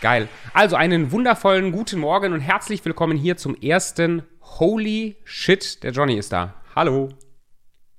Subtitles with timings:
[0.00, 0.28] Geil.
[0.54, 5.82] Also einen wundervollen guten Morgen und herzlich willkommen hier zum ersten Holy Shit.
[5.82, 6.54] Der Johnny ist da.
[6.76, 7.08] Hallo.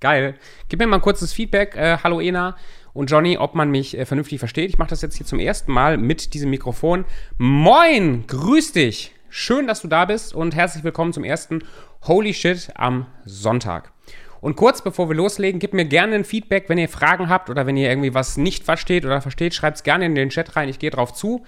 [0.00, 0.34] Geil.
[0.70, 1.76] Gib mir mal ein kurzes Feedback.
[1.76, 2.56] Äh, hallo Ena
[2.94, 4.70] und Johnny, ob man mich äh, vernünftig versteht.
[4.70, 7.04] Ich mache das jetzt hier zum ersten Mal mit diesem Mikrofon.
[7.36, 9.14] Moin, grüß dich.
[9.28, 11.62] Schön, dass du da bist und herzlich willkommen zum ersten
[12.06, 13.92] Holy Shit am Sonntag.
[14.40, 17.66] Und kurz bevor wir loslegen, gebt mir gerne ein Feedback, wenn ihr Fragen habt oder
[17.66, 20.70] wenn ihr irgendwie was nicht versteht oder versteht, schreibt es gerne in den Chat rein.
[20.70, 21.44] Ich gehe drauf zu.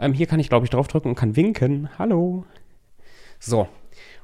[0.00, 1.90] Ähm, hier kann ich, glaube ich, draufdrücken und kann winken.
[1.98, 2.44] Hallo.
[3.38, 3.68] So.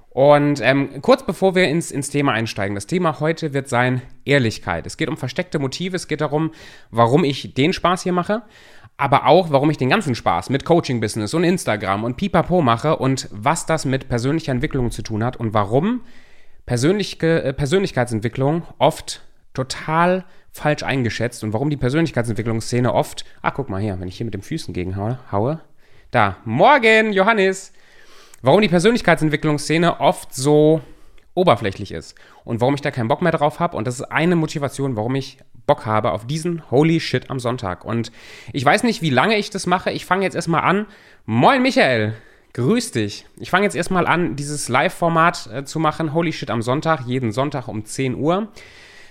[0.08, 4.86] Und ähm, kurz bevor wir ins, ins Thema einsteigen, das Thema heute wird sein Ehrlichkeit.
[4.86, 6.52] Es geht um versteckte Motive, es geht darum,
[6.90, 8.40] warum ich den Spaß hier mache,
[8.96, 13.28] aber auch, warum ich den ganzen Spaß mit Coaching-Business und Instagram und Pipapo mache und
[13.30, 16.00] was das mit persönlicher Entwicklung zu tun hat und warum
[16.64, 19.20] Persönliche, äh, Persönlichkeitsentwicklung oft
[19.56, 24.24] total falsch eingeschätzt und warum die Persönlichkeitsentwicklungsszene oft, ach guck mal hier, wenn ich hier
[24.24, 25.60] mit den Füßen gegenhaue, haue,
[26.10, 27.72] da, morgen, Johannes,
[28.42, 30.80] warum die Persönlichkeitsentwicklungsszene oft so
[31.34, 34.36] oberflächlich ist und warum ich da keinen Bock mehr drauf habe und das ist eine
[34.36, 38.12] Motivation, warum ich Bock habe auf diesen Holy Shit am Sonntag und
[38.52, 40.86] ich weiß nicht, wie lange ich das mache, ich fange jetzt erstmal an.
[41.26, 42.14] Moin Michael,
[42.56, 43.26] Grüß dich.
[43.36, 46.14] Ich fange jetzt erstmal an, dieses Live-Format äh, zu machen.
[46.14, 48.48] Holy shit am Sonntag, jeden Sonntag um 10 Uhr.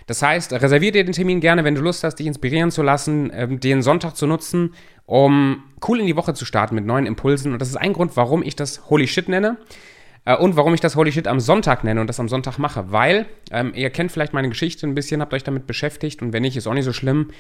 [0.08, 3.32] Das heißt, reservier dir den Termin gerne, wenn du Lust hast, dich inspirieren zu lassen,
[3.32, 4.74] äh, den Sonntag zu nutzen,
[5.06, 7.54] um cool in die Woche zu starten mit neuen Impulsen.
[7.54, 9.58] Und das ist ein Grund, warum ich das Holy Shit nenne.
[10.26, 12.92] Äh, und warum ich das Holy Shit am Sonntag nenne und das am Sonntag mache.
[12.92, 16.42] Weil, ähm, ihr kennt vielleicht meine Geschichte ein bisschen, habt euch damit beschäftigt und wenn
[16.42, 17.32] nicht, ist auch nicht so schlimm.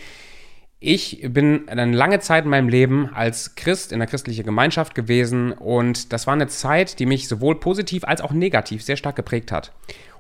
[0.79, 5.51] Ich bin eine lange Zeit in meinem Leben als Christ in der christlichen Gemeinschaft gewesen
[5.53, 9.51] und das war eine Zeit, die mich sowohl positiv als auch negativ sehr stark geprägt
[9.51, 9.71] hat.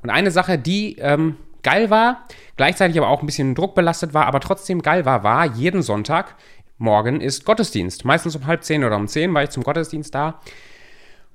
[0.01, 1.35] Und eine Sache, die ähm,
[1.65, 2.23] geil war,
[2.55, 6.35] gleichzeitig aber auch ein bisschen druckbelastet war, aber trotzdem geil war, war jeden Sonntag
[6.77, 8.05] morgen ist Gottesdienst.
[8.05, 10.41] Meistens um halb zehn oder um zehn war ich zum Gottesdienst da.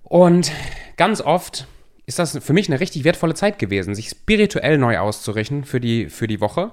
[0.03, 0.53] Und
[0.97, 1.67] ganz oft
[2.07, 6.09] ist das für mich eine richtig wertvolle Zeit gewesen, sich spirituell neu auszurichten für die,
[6.09, 6.73] für die Woche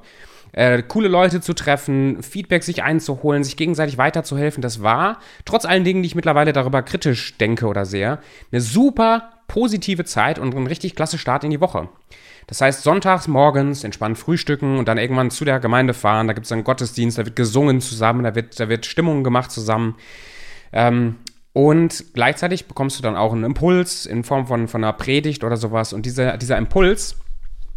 [0.53, 4.61] äh, coole Leute zu treffen, Feedback sich einzuholen, sich gegenseitig weiterzuhelfen.
[4.61, 8.19] Das war, trotz allen Dingen, die ich mittlerweile darüber kritisch denke oder sehe,
[8.51, 11.89] eine super positive Zeit und ein richtig klasse Start in die Woche.
[12.47, 16.27] Das heißt, sonntags morgens entspannt frühstücken und dann irgendwann zu der Gemeinde fahren.
[16.27, 19.51] Da gibt es einen Gottesdienst, da wird gesungen zusammen, da wird, da wird Stimmung gemacht
[19.51, 19.95] zusammen.
[20.71, 21.17] Ähm,
[21.51, 25.57] und gleichzeitig bekommst du dann auch einen Impuls in Form von, von einer Predigt oder
[25.57, 25.91] sowas.
[25.91, 27.17] Und diese, dieser Impuls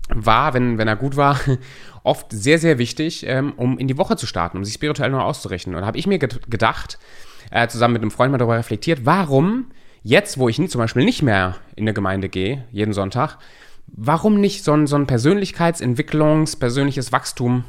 [0.09, 1.41] war, wenn, wenn er gut war,
[2.04, 5.20] oft sehr, sehr wichtig, ähm, um in die Woche zu starten, um sich spirituell neu
[5.20, 5.75] auszurichten.
[5.75, 6.98] Und da habe ich mir gedacht,
[7.50, 9.72] äh, zusammen mit einem Freund mal darüber reflektiert, warum
[10.03, 13.38] jetzt, wo ich zum Beispiel nicht mehr in eine Gemeinde gehe, jeden Sonntag,
[13.92, 17.64] warum nicht so ein, so ein Persönlichkeitsentwicklungs-, persönliches Wachstum,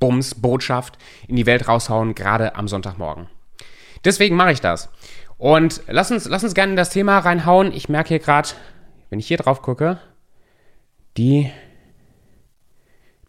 [0.00, 0.98] Bums, Botschaft
[1.28, 3.28] in die Welt raushauen, gerade am Sonntagmorgen.
[4.04, 4.90] Deswegen mache ich das.
[5.38, 7.72] Und lass uns, lass uns gerne in das Thema reinhauen.
[7.72, 8.50] Ich merke hier gerade,
[9.10, 9.98] wenn ich hier drauf gucke,
[11.16, 11.50] die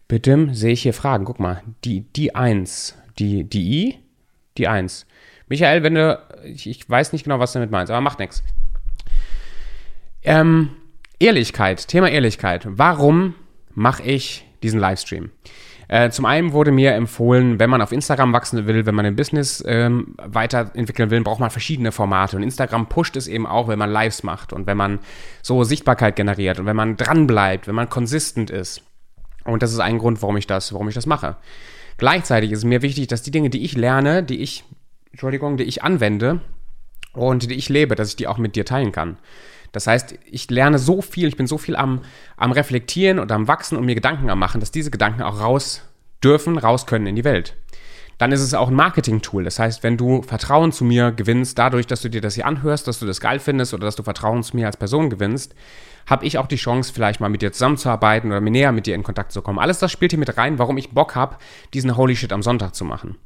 [0.08, 1.24] Bitte sehe ich hier Fragen.
[1.24, 3.98] Guck mal, die, die 1, die, die I,
[4.56, 5.06] die 1.
[5.48, 8.42] Michael, wenn du, ich, ich weiß nicht genau, was du damit meinst, aber macht nichts.
[10.22, 10.70] Ähm,
[11.18, 12.66] Ehrlichkeit, Thema Ehrlichkeit.
[12.68, 13.34] Warum
[13.74, 15.30] mache ich diesen Livestream?
[15.88, 19.16] Äh, zum einen wurde mir empfohlen, wenn man auf Instagram wachsen will, wenn man ein
[19.16, 22.36] Business ähm, weiterentwickeln will, braucht man verschiedene Formate.
[22.36, 24.98] Und Instagram pusht es eben auch, wenn man Lives macht und wenn man
[25.42, 28.82] so Sichtbarkeit generiert und wenn man dranbleibt, wenn man konsistent ist.
[29.44, 31.36] Und das ist ein Grund, warum ich das, warum ich das mache.
[31.98, 34.64] Gleichzeitig ist es mir wichtig, dass die Dinge, die ich lerne, die ich,
[35.12, 36.40] Entschuldigung, die ich anwende
[37.12, 39.18] und die ich lebe, dass ich die auch mit dir teilen kann.
[39.76, 42.00] Das heißt, ich lerne so viel, ich bin so viel am,
[42.38, 45.82] am Reflektieren und am Wachsen und mir Gedanken am Machen, dass diese Gedanken auch raus
[46.24, 47.54] dürfen, raus können in die Welt.
[48.16, 49.44] Dann ist es auch ein Marketing-Tool.
[49.44, 52.88] Das heißt, wenn du Vertrauen zu mir gewinnst, dadurch, dass du dir das hier anhörst,
[52.88, 55.54] dass du das geil findest oder dass du Vertrauen zu mir als Person gewinnst,
[56.06, 58.94] habe ich auch die Chance, vielleicht mal mit dir zusammenzuarbeiten oder mir näher mit dir
[58.94, 59.58] in Kontakt zu kommen.
[59.58, 61.36] Alles das spielt hier mit rein, warum ich Bock habe,
[61.74, 63.16] diesen Holy Shit am Sonntag zu machen.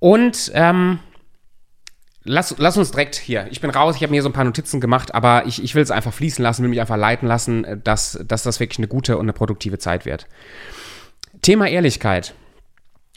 [0.00, 0.98] Und ähm,
[2.26, 3.46] lass, lass uns direkt hier.
[3.50, 5.82] Ich bin raus, ich habe mir so ein paar Notizen gemacht, aber ich, ich will
[5.82, 8.88] es einfach fließen lassen, will mich einfach leiten lassen, äh, dass, dass das wirklich eine
[8.88, 10.26] gute und eine produktive Zeit wird.
[11.42, 12.34] Thema Ehrlichkeit.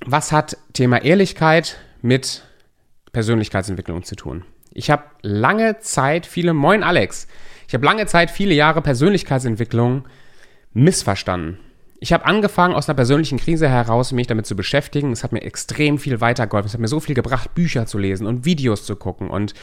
[0.06, 2.44] Was hat Thema Ehrlichkeit mit
[3.12, 4.46] Persönlichkeitsentwicklung zu tun?
[4.72, 7.28] Ich habe lange Zeit viele, moin Alex,
[7.68, 10.08] ich habe lange Zeit, viele Jahre Persönlichkeitsentwicklung
[10.74, 11.60] missverstanden.
[12.02, 15.12] Ich habe angefangen, aus einer persönlichen Krise heraus mich damit zu beschäftigen.
[15.12, 16.68] Es hat mir extrem viel weitergeholfen.
[16.68, 19.54] Es hat mir so viel gebracht, Bücher zu lesen und Videos zu gucken und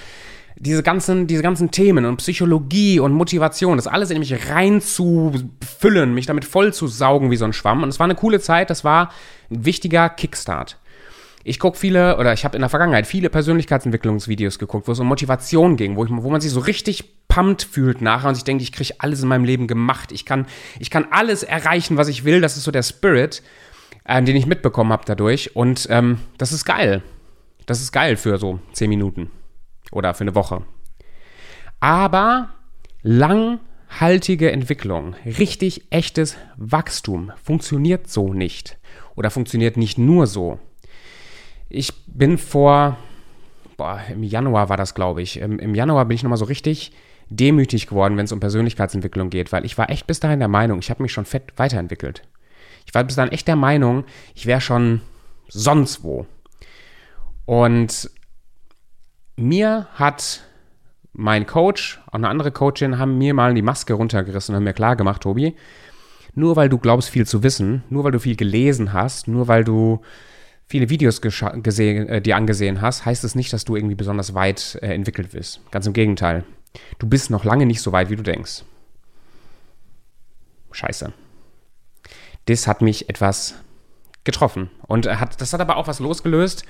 [0.58, 6.26] diese ganzen, diese ganzen Themen und Psychologie und Motivation, das alles in mich reinzufüllen, mich
[6.26, 7.82] damit voll zu saugen wie so ein Schwamm.
[7.82, 9.10] Und es war eine coole Zeit, das war
[9.50, 10.78] ein wichtiger Kickstart.
[11.48, 15.06] Ich gucke viele, oder ich habe in der Vergangenheit viele Persönlichkeitsentwicklungsvideos geguckt, wo es um
[15.06, 18.64] Motivation ging, wo, ich, wo man sich so richtig pumpt fühlt nachher und sich denkt,
[18.64, 20.10] ich kriege alles in meinem Leben gemacht.
[20.10, 20.46] Ich kann,
[20.81, 22.40] ich kann alles erreichen, was ich will.
[22.40, 23.44] Das ist so der Spirit,
[24.02, 25.54] äh, den ich mitbekommen habe dadurch.
[25.54, 27.04] Und ähm, das ist geil.
[27.66, 29.31] Das ist geil für so zehn Minuten
[29.92, 30.64] oder für eine Woche.
[31.78, 32.49] Aber
[33.02, 38.78] langhaltige Entwicklung, richtig echtes Wachstum funktioniert so nicht.
[39.14, 40.58] Oder funktioniert nicht nur so.
[41.68, 42.96] Ich bin vor,
[43.76, 45.40] boah, im Januar war das, glaube ich.
[45.40, 46.92] Im, Im, Januar bin ich nochmal so richtig
[47.28, 50.78] demütig geworden, wenn es um Persönlichkeitsentwicklung geht, weil ich war echt bis dahin der Meinung,
[50.78, 52.22] ich habe mich schon fett weiterentwickelt.
[52.86, 54.04] Ich war bis dahin echt der Meinung,
[54.34, 55.00] ich wäre schon
[55.48, 56.26] sonst wo.
[57.46, 58.10] Und
[59.36, 60.42] mir hat
[61.12, 64.72] mein Coach, auch eine andere Coachin, haben mir mal die Maske runtergerissen und haben mir
[64.72, 65.56] klar gemacht, Tobi,
[66.34, 69.64] nur weil du glaubst, viel zu wissen, nur weil du viel gelesen hast, nur weil
[69.64, 70.00] du
[70.66, 74.78] viele Videos gesehen, äh, dir angesehen hast, heißt es nicht, dass du irgendwie besonders weit
[74.82, 75.60] äh, entwickelt bist.
[75.70, 76.44] Ganz im Gegenteil.
[76.98, 78.64] Du bist noch lange nicht so weit, wie du denkst.
[80.72, 81.12] Scheiße.
[82.46, 83.54] Das hat mich etwas
[84.24, 84.70] getroffen.
[84.86, 86.64] Und hat, das hat aber auch was losgelöst,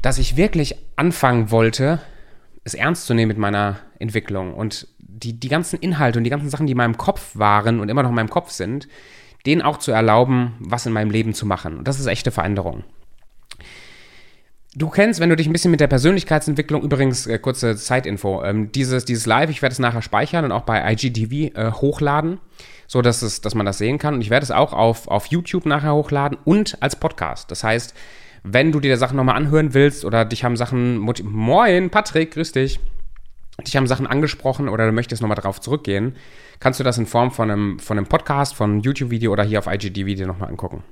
[0.00, 2.00] dass ich wirklich anfangen wollte,
[2.64, 6.50] es ernst zu nehmen mit meiner Entwicklung und die, die ganzen Inhalte und die ganzen
[6.50, 8.88] Sachen, die in meinem Kopf waren und immer noch in meinem Kopf sind,
[9.46, 11.78] denen auch zu erlauben, was in meinem Leben zu machen.
[11.78, 12.84] Und das ist echte Veränderung.
[14.74, 18.70] Du kennst, wenn du dich ein bisschen mit der Persönlichkeitsentwicklung, übrigens, äh, kurze Zeitinfo, ähm,
[18.72, 22.40] dieses, dieses Live, ich werde es nachher speichern und auch bei IGTV äh, hochladen,
[22.86, 24.14] so dass, es, dass man das sehen kann.
[24.14, 27.50] Und ich werde es auch auf, auf YouTube nachher hochladen und als Podcast.
[27.50, 27.94] Das heißt,
[28.42, 30.98] wenn du dir Sachen nochmal anhören willst oder dich haben Sachen.
[30.98, 32.78] Moin, Patrick, grüß dich.
[33.64, 36.16] Dich haben Sachen angesprochen oder du möchtest nochmal darauf zurückgehen,
[36.60, 39.58] kannst du das in Form von einem, von einem Podcast, von einem YouTube-Video oder hier
[39.58, 40.82] auf IGD-Video nochmal angucken.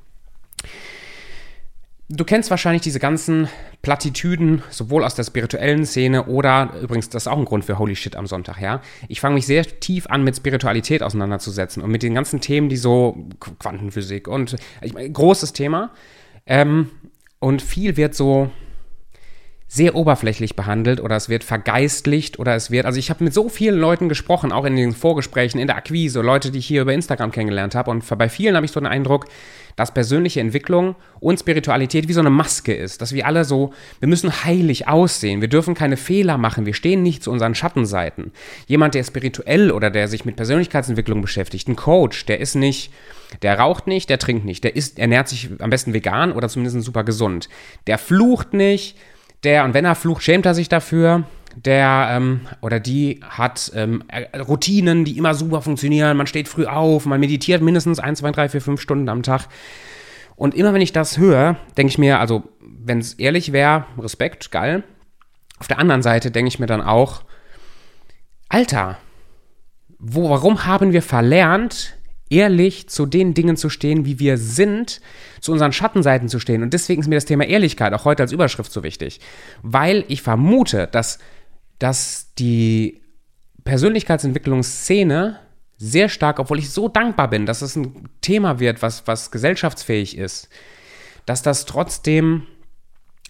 [2.10, 3.48] Du kennst wahrscheinlich diese ganzen
[3.80, 7.96] Plattitüden, sowohl aus der spirituellen Szene oder übrigens, das ist auch ein Grund für Holy
[7.96, 8.82] Shit am Sonntag, ja.
[9.08, 12.76] Ich fange mich sehr tief an, mit Spiritualität auseinanderzusetzen und mit den ganzen Themen, die
[12.76, 13.26] so
[13.58, 15.92] Quantenphysik und ich meine, großes Thema.
[16.44, 16.90] Ähm,
[17.38, 18.50] und viel wird so
[19.74, 23.48] sehr oberflächlich behandelt oder es wird vergeistlicht oder es wird, also ich habe mit so
[23.48, 26.94] vielen Leuten gesprochen, auch in den Vorgesprächen, in der Akquise, Leute, die ich hier über
[26.94, 29.26] Instagram kennengelernt habe und bei vielen habe ich so den Eindruck,
[29.74, 34.06] dass persönliche Entwicklung und Spiritualität wie so eine Maske ist, dass wir alle so, wir
[34.06, 38.30] müssen heilig aussehen, wir dürfen keine Fehler machen, wir stehen nicht zu unseren Schattenseiten.
[38.68, 42.92] Jemand, der spirituell oder der sich mit Persönlichkeitsentwicklung beschäftigt, ein Coach, der ist nicht,
[43.42, 46.80] der raucht nicht, der trinkt nicht, der isst, ernährt sich am besten vegan oder zumindest
[46.82, 47.48] super gesund.
[47.88, 48.96] Der flucht nicht,
[49.44, 51.24] der, und wenn er flucht, schämt er sich dafür
[51.56, 54.02] der ähm, oder die hat ähm,
[54.36, 56.16] Routinen, die immer super funktionieren.
[56.16, 59.46] Man steht früh auf, man meditiert mindestens 1, 2, 3, 4, 5 Stunden am Tag.
[60.36, 64.50] Und immer wenn ich das höre, denke ich mir, also wenn es ehrlich wäre, Respekt,
[64.50, 64.82] geil.
[65.58, 67.22] Auf der anderen Seite denke ich mir dann auch,
[68.48, 68.98] Alter,
[69.98, 71.94] wo, warum haben wir verlernt,
[72.34, 75.00] ehrlich zu den Dingen zu stehen, wie wir sind,
[75.40, 76.62] zu unseren Schattenseiten zu stehen.
[76.62, 79.20] Und deswegen ist mir das Thema Ehrlichkeit auch heute als Überschrift so wichtig.
[79.62, 81.18] Weil ich vermute, dass
[81.78, 83.02] dass die
[83.64, 85.40] Persönlichkeitsentwicklungsszene
[85.76, 90.16] sehr stark, obwohl ich so dankbar bin, dass es ein Thema wird, was, was gesellschaftsfähig
[90.16, 90.48] ist,
[91.26, 92.46] dass das trotzdem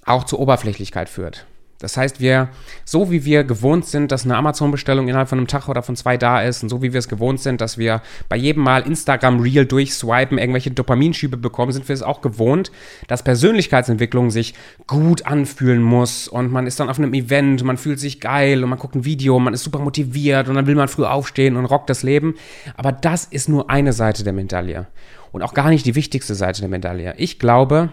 [0.05, 1.47] auch zur Oberflächlichkeit führt.
[1.79, 2.49] Das heißt, wir,
[2.85, 6.17] so wie wir gewohnt sind, dass eine Amazon-Bestellung innerhalb von einem Tag oder von zwei
[6.17, 9.67] da ist und so wie wir es gewohnt sind, dass wir bei jedem Mal Instagram-Reel
[9.67, 12.71] durchswipen, irgendwelche Dopaminschübe bekommen, sind wir es auch gewohnt,
[13.09, 14.55] dass Persönlichkeitsentwicklung sich
[14.87, 18.71] gut anfühlen muss und man ist dann auf einem Event, man fühlt sich geil und
[18.71, 21.67] man guckt ein Video, man ist super motiviert und dann will man früh aufstehen und
[21.67, 22.35] rockt das Leben.
[22.77, 24.87] Aber das ist nur eine Seite der Medaille
[25.33, 27.15] und auch gar nicht die wichtigste Seite der Medaille.
[27.19, 27.93] Ich glaube,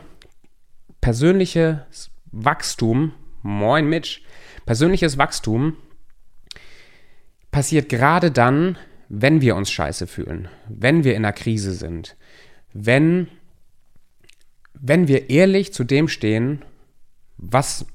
[1.02, 4.22] persönliches Wachstum Moin Mitch.
[4.66, 5.78] Persönliches Wachstum
[7.52, 8.78] passiert gerade dann,
[9.10, 12.16] wenn wir uns scheiße fühlen, wenn wir in einer Krise sind,
[12.74, 13.28] wenn,
[14.74, 16.64] wenn wir ehrlich zu dem stehen,
[17.38, 17.86] was,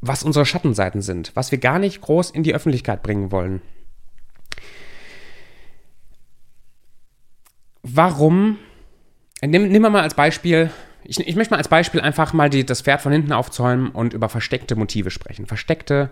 [0.00, 3.60] was unsere Schattenseiten sind, was wir gar nicht groß in die Öffentlichkeit bringen wollen.
[7.82, 8.58] Warum?
[9.42, 10.70] Nimm, nimm mal als Beispiel
[11.08, 14.12] ich, ich möchte mal als Beispiel einfach mal die, das Pferd von hinten aufzäumen und
[14.12, 15.46] über versteckte Motive sprechen.
[15.46, 16.10] Versteckte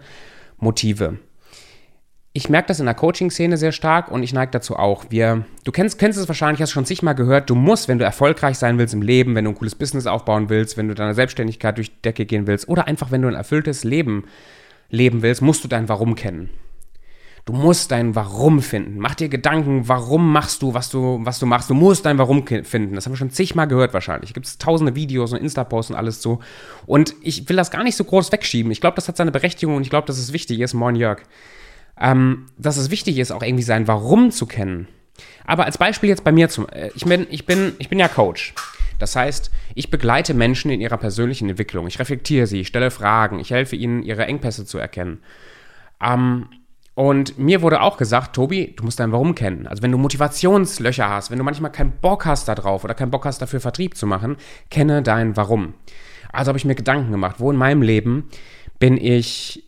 [0.58, 1.18] Motive.
[2.36, 5.04] Ich merke das in der Coaching-Szene sehr stark und ich neige dazu auch.
[5.10, 8.58] Wir, du kennst, kennst es wahrscheinlich, hast schon zigmal gehört, du musst, wenn du erfolgreich
[8.58, 11.76] sein willst im Leben, wenn du ein cooles Business aufbauen willst, wenn du deine Selbstständigkeit
[11.76, 14.24] durch die Decke gehen willst oder einfach wenn du ein erfülltes Leben
[14.90, 16.50] leben willst, musst du dein Warum kennen.
[17.44, 18.98] Du musst dein Warum finden.
[18.98, 21.68] Mach dir Gedanken, warum machst du, was du, was du machst.
[21.68, 22.94] Du musst dein Warum finden.
[22.94, 24.32] Das haben wir schon zigmal gehört wahrscheinlich.
[24.32, 26.40] Gibt es tausende Videos und Insta-Posts und alles so.
[26.86, 28.72] Und ich will das gar nicht so groß wegschieben.
[28.72, 30.72] Ich glaube, das hat seine Berechtigung und ich glaube, dass es wichtig ist.
[30.72, 31.20] Moin Jörg.
[32.00, 34.88] Ähm, dass es wichtig ist, auch irgendwie sein Warum zu kennen.
[35.44, 38.08] Aber als Beispiel jetzt bei mir zum, äh, ich bin, ich bin, ich bin ja
[38.08, 38.54] Coach.
[38.98, 41.86] Das heißt, ich begleite Menschen in ihrer persönlichen Entwicklung.
[41.88, 45.20] Ich reflektiere sie, ich stelle Fragen, ich helfe ihnen, ihre Engpässe zu erkennen.
[46.00, 46.46] Ähm,
[46.94, 49.66] und mir wurde auch gesagt, Tobi, du musst dein Warum kennen.
[49.66, 53.24] Also wenn du Motivationslöcher hast, wenn du manchmal keinen Bock hast darauf oder keinen Bock
[53.24, 54.36] hast dafür Vertrieb zu machen,
[54.70, 55.74] kenne dein Warum.
[56.32, 58.28] Also habe ich mir Gedanken gemacht, wo in meinem Leben
[58.78, 59.64] bin ich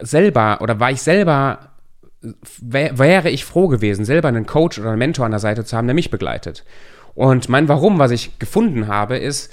[0.00, 1.70] selber oder war ich selber,
[2.60, 5.86] wäre ich froh gewesen, selber einen Coach oder einen Mentor an der Seite zu haben,
[5.86, 6.64] der mich begleitet.
[7.14, 9.50] Und mein Warum, was ich gefunden habe, ist,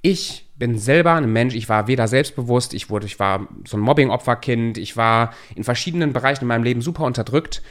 [0.00, 3.80] ich bin selber ein Mensch, ich war weder selbstbewusst, ich wurde, ich war so ein
[3.80, 7.62] Mobbing-Opferkind, ich war in verschiedenen Bereichen in meinem Leben super unterdrückt.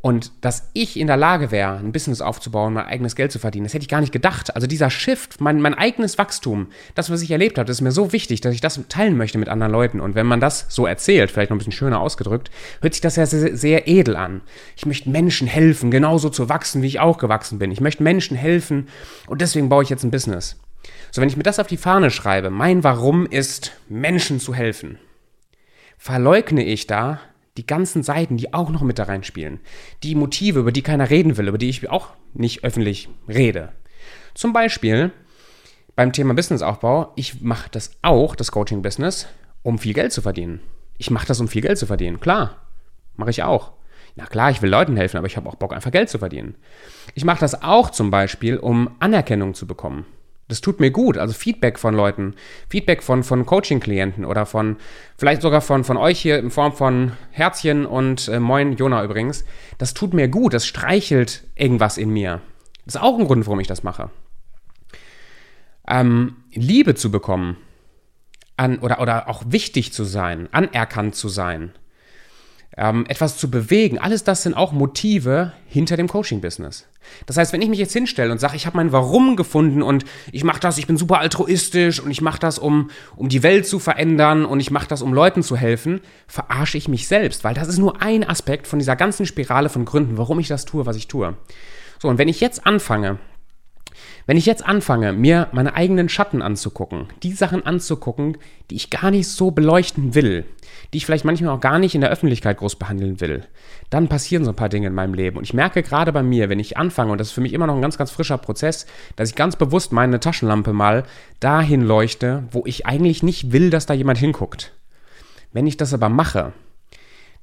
[0.00, 3.64] Und dass ich in der Lage wäre, ein Business aufzubauen, mein eigenes Geld zu verdienen,
[3.64, 4.54] das hätte ich gar nicht gedacht.
[4.54, 7.90] Also dieser Shift, mein, mein eigenes Wachstum, das, was ich erlebt habe, das ist mir
[7.90, 10.00] so wichtig, dass ich das teilen möchte mit anderen Leuten.
[10.00, 12.50] Und wenn man das so erzählt, vielleicht noch ein bisschen schöner ausgedrückt,
[12.82, 14.42] hört sich das ja sehr, sehr edel an.
[14.76, 17.72] Ich möchte Menschen helfen, genauso zu wachsen, wie ich auch gewachsen bin.
[17.72, 18.88] Ich möchte Menschen helfen
[19.26, 20.58] und deswegen baue ich jetzt ein Business.
[21.10, 24.98] So, wenn ich mir das auf die Fahne schreibe, mein Warum ist, Menschen zu helfen,
[25.96, 27.20] verleugne ich da
[27.56, 29.60] die ganzen Seiten, die auch noch mit da reinspielen.
[30.02, 33.72] Die Motive, über die keiner reden will, über die ich auch nicht öffentlich rede.
[34.34, 35.10] Zum Beispiel
[35.96, 39.26] beim Thema Businessaufbau, ich mache das auch, das Coaching-Business,
[39.62, 40.60] um viel Geld zu verdienen.
[40.96, 42.20] Ich mache das, um viel Geld zu verdienen.
[42.20, 42.56] Klar,
[43.16, 43.72] mache ich auch.
[44.14, 46.54] Na klar, ich will Leuten helfen, aber ich habe auch Bock, einfach Geld zu verdienen.
[47.14, 50.06] Ich mache das auch zum Beispiel, um Anerkennung zu bekommen.
[50.48, 51.18] Das tut mir gut.
[51.18, 52.34] Also Feedback von Leuten,
[52.70, 54.76] Feedback von, von Coaching-Klienten oder von,
[55.16, 59.44] vielleicht sogar von, von euch hier in Form von Herzchen und äh, Moin, Jona übrigens.
[59.76, 60.54] Das tut mir gut.
[60.54, 62.40] Das streichelt irgendwas in mir.
[62.86, 64.10] Das ist auch ein Grund, warum ich das mache.
[65.86, 67.58] Ähm, Liebe zu bekommen
[68.56, 71.72] an, oder, oder auch wichtig zu sein, anerkannt zu sein,
[72.78, 76.86] ähm, etwas zu bewegen, alles das sind auch Motive hinter dem Coaching-Business.
[77.26, 80.04] Das heißt, wenn ich mich jetzt hinstelle und sage, ich habe mein Warum gefunden und
[80.30, 83.66] ich mache das, ich bin super altruistisch und ich mache das, um, um die Welt
[83.66, 87.54] zu verändern und ich mache das, um Leuten zu helfen, verarsche ich mich selbst, weil
[87.54, 90.86] das ist nur ein Aspekt von dieser ganzen Spirale von Gründen, warum ich das tue,
[90.86, 91.34] was ich tue.
[91.98, 93.18] So, und wenn ich jetzt anfange,
[94.28, 98.36] wenn ich jetzt anfange, mir meine eigenen Schatten anzugucken, die Sachen anzugucken,
[98.70, 100.44] die ich gar nicht so beleuchten will,
[100.92, 103.44] die ich vielleicht manchmal auch gar nicht in der Öffentlichkeit groß behandeln will,
[103.88, 105.38] dann passieren so ein paar Dinge in meinem Leben.
[105.38, 107.66] Und ich merke gerade bei mir, wenn ich anfange, und das ist für mich immer
[107.66, 108.84] noch ein ganz, ganz frischer Prozess,
[109.16, 111.04] dass ich ganz bewusst meine Taschenlampe mal
[111.40, 114.74] dahin leuchte, wo ich eigentlich nicht will, dass da jemand hinguckt.
[115.54, 116.52] Wenn ich das aber mache,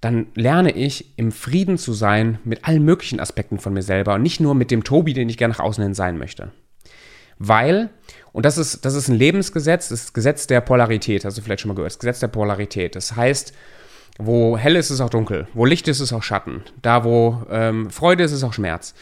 [0.02, 4.22] dann lerne ich im Frieden zu sein mit allen möglichen Aspekten von mir selber und
[4.22, 6.52] nicht nur mit dem Tobi, den ich gerne nach außen hin sein möchte.
[7.38, 7.90] Weil,
[8.32, 11.70] und das ist, das ist ein Lebensgesetz, das, Gesetz der Polarität, hast du vielleicht schon
[11.70, 12.96] mal gehört, das Gesetz der Polarität.
[12.96, 13.54] Das heißt,
[14.18, 17.90] wo hell ist, ist auch dunkel, wo Licht ist, ist auch Schatten, da wo ähm,
[17.90, 18.94] Freude ist, ist auch Schmerz.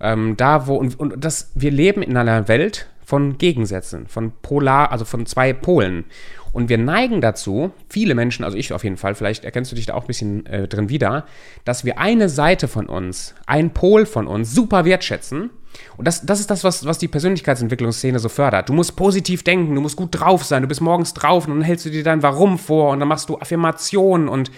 [0.00, 4.90] Ähm, da wo, und, und das, wir leben in einer Welt von Gegensätzen, von Polar,
[4.90, 6.04] also von zwei Polen.
[6.52, 9.86] Und wir neigen dazu, viele Menschen, also ich auf jeden Fall, vielleicht erkennst du dich
[9.86, 11.26] da auch ein bisschen äh, drin wieder,
[11.64, 15.50] dass wir eine Seite von uns, einen Pol von uns super wertschätzen.
[15.96, 18.68] Und das, das ist das, was, was die Persönlichkeitsentwicklungsszene so fördert.
[18.68, 21.62] Du musst positiv denken, du musst gut drauf sein, du bist morgens drauf und dann
[21.62, 24.50] hältst du dir dein Warum vor und dann machst du Affirmationen und,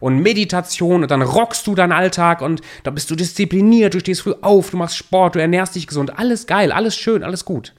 [0.00, 4.22] und Meditation und dann rockst du deinen Alltag und da bist du diszipliniert, du stehst
[4.22, 7.74] früh auf, du machst Sport, du ernährst dich gesund, alles geil, alles schön, alles gut.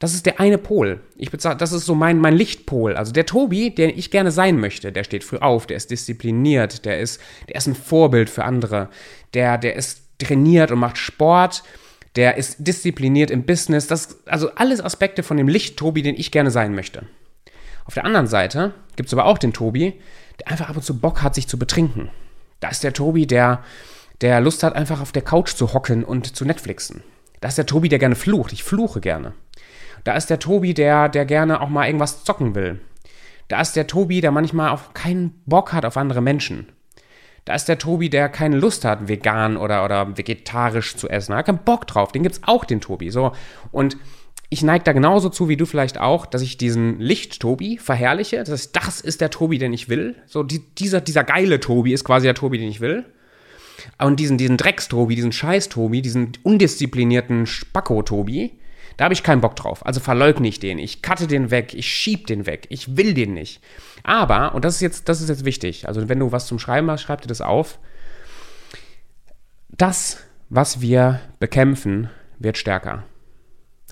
[0.00, 1.00] Das ist der eine Pol.
[1.16, 2.96] Ich bezahre, das ist so mein, mein Lichtpol.
[2.96, 6.84] Also der Tobi, der ich gerne sein möchte, der steht früh auf, der ist diszipliniert,
[6.84, 8.90] der ist, der ist ein Vorbild für andere,
[9.34, 11.62] der, der ist trainiert und macht Sport,
[12.16, 13.86] der ist diszipliniert im Business.
[13.86, 17.06] Das, also alles Aspekte von dem Licht-Tobi, den ich gerne sein möchte.
[17.84, 20.00] Auf der anderen Seite gibt es aber auch den Tobi,
[20.40, 22.10] der einfach ab und zu Bock hat, sich zu betrinken.
[22.60, 23.62] Da ist der Tobi, der,
[24.20, 27.02] der Lust hat, einfach auf der Couch zu hocken und zu Netflixen.
[27.40, 28.52] Da ist der Tobi, der gerne flucht.
[28.52, 29.34] Ich fluche gerne.
[30.04, 32.80] Da ist der Tobi, der, der gerne auch mal irgendwas zocken will.
[33.48, 36.68] Da ist der Tobi, der manchmal auch keinen Bock hat auf andere Menschen.
[37.44, 41.32] Da ist der Tobi, der keine Lust hat, vegan oder, oder vegetarisch zu essen.
[41.32, 42.10] Er hat keinen Bock drauf.
[42.10, 43.10] Den gibt es auch, den Tobi.
[43.10, 43.32] So.
[43.70, 43.98] Und
[44.48, 48.38] ich neige da genauso zu wie du vielleicht auch, dass ich diesen Licht-Tobi verherrliche.
[48.38, 50.14] Das ist, das ist der Tobi, den ich will.
[50.26, 53.04] So, die, dieser, dieser geile Tobi ist quasi der Tobi, den ich will.
[53.98, 58.52] Und diesen, diesen Drecks-Tobi, diesen Scheiß-Tobi, diesen undisziplinierten Spacko-Tobi,
[58.96, 59.84] da habe ich keinen Bock drauf.
[59.84, 60.78] Also verleugne ich den.
[60.78, 61.74] Ich cutte den weg.
[61.74, 62.66] Ich schieb den weg.
[62.68, 63.60] Ich will den nicht.
[64.02, 65.88] Aber, und das ist jetzt, das ist jetzt wichtig.
[65.88, 67.78] Also wenn du was zum Schreiben hast, schreib dir das auf.
[69.76, 70.18] das,
[70.50, 73.04] was wir bekämpfen, wird stärker.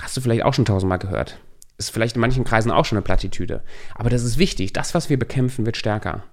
[0.00, 1.38] Hast du vielleicht auch schon tausendmal gehört.
[1.78, 3.62] Ist vielleicht in manchen Kreisen auch schon eine Plattitüde.
[3.94, 4.72] Aber das ist wichtig.
[4.72, 6.24] Das, was wir bekämpfen, wird stärker.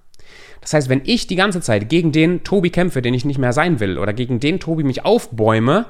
[0.60, 3.52] Das heißt, wenn ich die ganze Zeit gegen den Tobi kämpfe, den ich nicht mehr
[3.52, 5.86] sein will, oder gegen den Tobi mich aufbäume,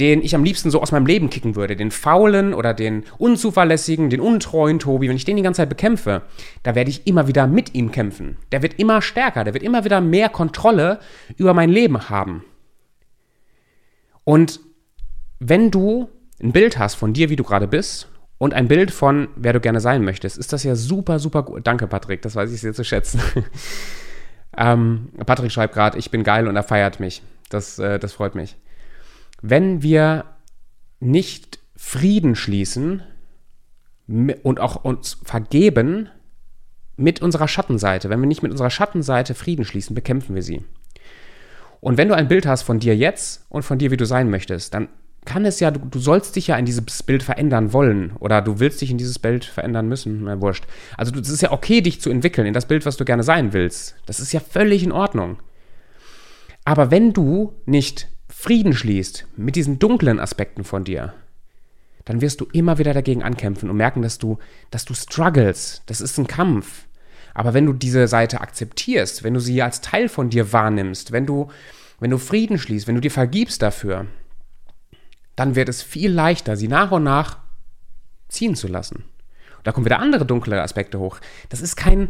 [0.00, 4.08] den ich am liebsten so aus meinem Leben kicken würde, den faulen oder den unzuverlässigen,
[4.08, 6.22] den untreuen Tobi, wenn ich den die ganze Zeit bekämpfe,
[6.62, 8.38] da werde ich immer wieder mit ihm kämpfen.
[8.50, 10.98] Der wird immer stärker, der wird immer wieder mehr Kontrolle
[11.36, 12.44] über mein Leben haben.
[14.24, 14.60] Und
[15.38, 16.08] wenn du
[16.42, 19.60] ein Bild hast von dir, wie du gerade bist, und ein Bild von, wer du
[19.60, 21.66] gerne sein möchtest, ist das ja super, super gut.
[21.66, 23.20] Danke, Patrick, das weiß ich sehr zu schätzen.
[24.56, 27.22] ähm, Patrick schreibt gerade, ich bin geil und er feiert mich.
[27.50, 28.56] Das, äh, das freut mich.
[29.42, 30.24] Wenn wir
[31.00, 33.02] nicht Frieden schließen
[34.42, 36.08] und auch uns vergeben
[36.96, 40.64] mit unserer Schattenseite, wenn wir nicht mit unserer Schattenseite Frieden schließen, bekämpfen wir sie.
[41.80, 44.28] Und wenn du ein Bild hast von dir jetzt und von dir, wie du sein
[44.28, 44.88] möchtest, dann
[45.24, 48.58] kann es ja, du, du, sollst dich ja in dieses Bild verändern wollen oder du
[48.58, 50.64] willst dich in dieses Bild verändern müssen, na wurscht.
[50.96, 53.52] Also es ist ja okay, dich zu entwickeln in das Bild, was du gerne sein
[53.52, 53.96] willst.
[54.06, 55.38] Das ist ja völlig in Ordnung.
[56.64, 58.08] Aber wenn du nicht
[58.40, 61.12] Frieden schließt mit diesen dunklen Aspekten von dir,
[62.06, 64.38] dann wirst du immer wieder dagegen ankämpfen und merken, dass du,
[64.70, 65.82] dass du struggles.
[65.84, 66.86] Das ist ein Kampf.
[67.34, 71.26] Aber wenn du diese Seite akzeptierst, wenn du sie als Teil von dir wahrnimmst, wenn
[71.26, 71.50] du,
[71.98, 74.06] wenn du Frieden schließt, wenn du dir vergibst dafür,
[75.36, 77.40] dann wird es viel leichter, sie nach und nach
[78.30, 79.04] ziehen zu lassen.
[79.64, 81.20] Da kommen wieder andere dunkle Aspekte hoch.
[81.50, 82.08] Das ist kein,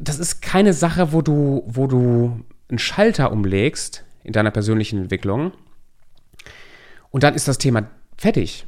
[0.00, 5.52] das ist keine Sache, wo du, wo du einen Schalter umlegst in deiner persönlichen Entwicklung
[7.10, 8.66] und dann ist das Thema fertig.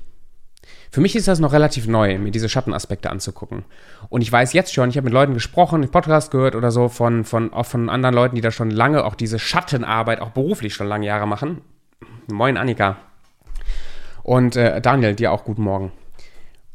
[0.90, 3.64] Für mich ist das noch relativ neu, mir diese Schattenaspekte anzugucken.
[4.10, 7.24] Und ich weiß jetzt schon, ich habe mit Leuten gesprochen, Podcast gehört oder so, von,
[7.24, 10.86] von, auch von anderen Leuten, die da schon lange auch diese Schattenarbeit auch beruflich schon
[10.86, 11.62] lange Jahre machen.
[12.30, 12.98] Moin, Annika.
[14.22, 15.92] Und äh, Daniel, dir auch guten Morgen.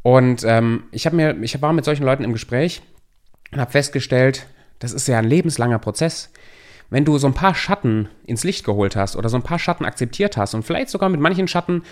[0.01, 2.81] Und ähm, ich, mir, ich war mit solchen Leuten im Gespräch
[3.51, 4.47] und habe festgestellt,
[4.79, 6.31] das ist ja ein lebenslanger Prozess.
[6.89, 9.85] Wenn du so ein paar Schatten ins Licht geholt hast oder so ein paar Schatten
[9.85, 11.83] akzeptiert hast und vielleicht sogar mit manchen Schatten,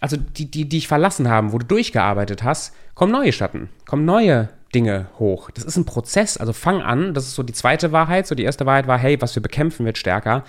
[0.00, 4.04] also die, die, die dich verlassen haben, wo du durchgearbeitet hast, kommen neue Schatten, kommen
[4.04, 5.50] neue Dinge hoch.
[5.50, 8.26] Das ist ein Prozess, also fang an, das ist so die zweite Wahrheit.
[8.26, 10.44] So die erste Wahrheit war, hey, was wir bekämpfen, wird stärker.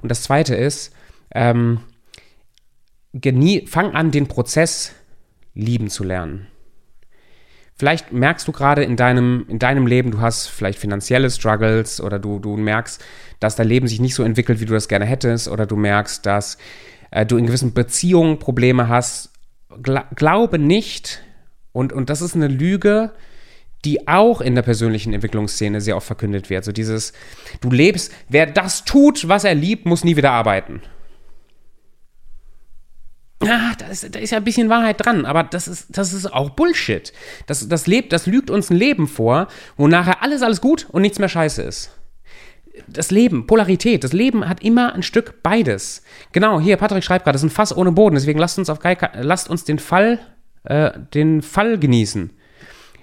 [0.00, 0.94] Und das zweite ist,
[1.34, 1.80] ähm,
[3.66, 4.92] fang an, den Prozess
[5.54, 6.46] lieben zu lernen.
[7.76, 12.20] Vielleicht merkst du gerade in deinem, in deinem Leben, du hast vielleicht finanzielle Struggles oder
[12.20, 13.04] du, du merkst,
[13.40, 16.24] dass dein Leben sich nicht so entwickelt, wie du das gerne hättest, oder du merkst,
[16.24, 16.56] dass
[17.10, 19.30] äh, du in gewissen Beziehungen Probleme hast.
[19.82, 21.20] Gla glaube nicht,
[21.72, 23.10] und, und das ist eine Lüge,
[23.84, 26.64] die auch in der persönlichen Entwicklungsszene sehr oft verkündet wird.
[26.64, 27.12] So dieses,
[27.60, 30.80] du lebst, wer das tut, was er liebt, muss nie wieder arbeiten
[33.48, 36.32] ah, da ist, da ist ja ein bisschen Wahrheit dran, aber das ist, das ist
[36.32, 37.12] auch Bullshit.
[37.46, 41.02] Das, das, lebt, das lügt uns ein Leben vor, wo nachher alles, alles gut und
[41.02, 41.90] nichts mehr scheiße ist.
[42.88, 46.02] Das Leben, Polarität, das Leben hat immer ein Stück beides.
[46.32, 48.80] Genau, hier, Patrick schreibt gerade, das ist ein Fass ohne Boden, deswegen lasst uns, auf,
[49.14, 50.18] lasst uns den Fall,
[50.64, 52.30] äh, den Fall genießen.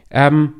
[0.10, 0.54] Ähm,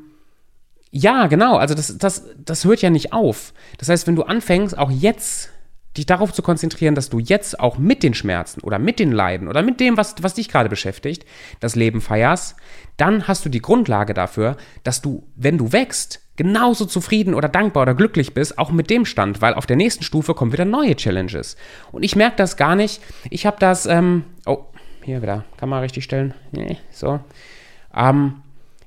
[0.90, 3.54] ja, genau, also das, das, das hört ja nicht auf.
[3.78, 5.50] Das heißt, wenn du anfängst, auch jetzt
[5.96, 9.48] dich darauf zu konzentrieren, dass du jetzt auch mit den Schmerzen oder mit den Leiden
[9.48, 11.26] oder mit dem, was, was dich gerade beschäftigt,
[11.60, 12.56] das Leben feierst,
[12.96, 17.82] dann hast du die Grundlage dafür, dass du, wenn du wächst, genauso zufrieden oder dankbar
[17.82, 20.96] oder glücklich bist, auch mit dem Stand, weil auf der nächsten Stufe kommen wieder neue
[20.96, 21.56] Challenges.
[21.90, 23.02] Und ich merke das gar nicht.
[23.28, 24.64] Ich habe das, ähm, oh,
[25.04, 26.32] hier wieder, Kamera richtig stellen.
[26.52, 27.20] Nee, so.
[27.94, 28.42] Ähm,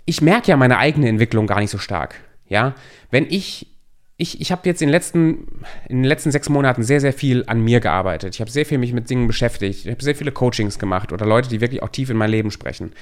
[0.06, 2.15] ich merke ja meine eigene Entwicklung gar nicht so stark.
[2.48, 2.74] Ja,
[3.12, 3.75] wenn ich
[4.17, 5.47] ich, ich habe jetzt in den, letzten,
[5.89, 8.34] in den letzten sechs Monaten sehr, sehr viel an mir gearbeitet.
[8.36, 9.86] Ich habe sehr viel mich mit Dingen beschäftigt.
[9.86, 12.51] Ich habe sehr viele Coachings gemacht oder Leute, die wirklich auch tief in mein Leben
[12.51, 12.93] sprechen.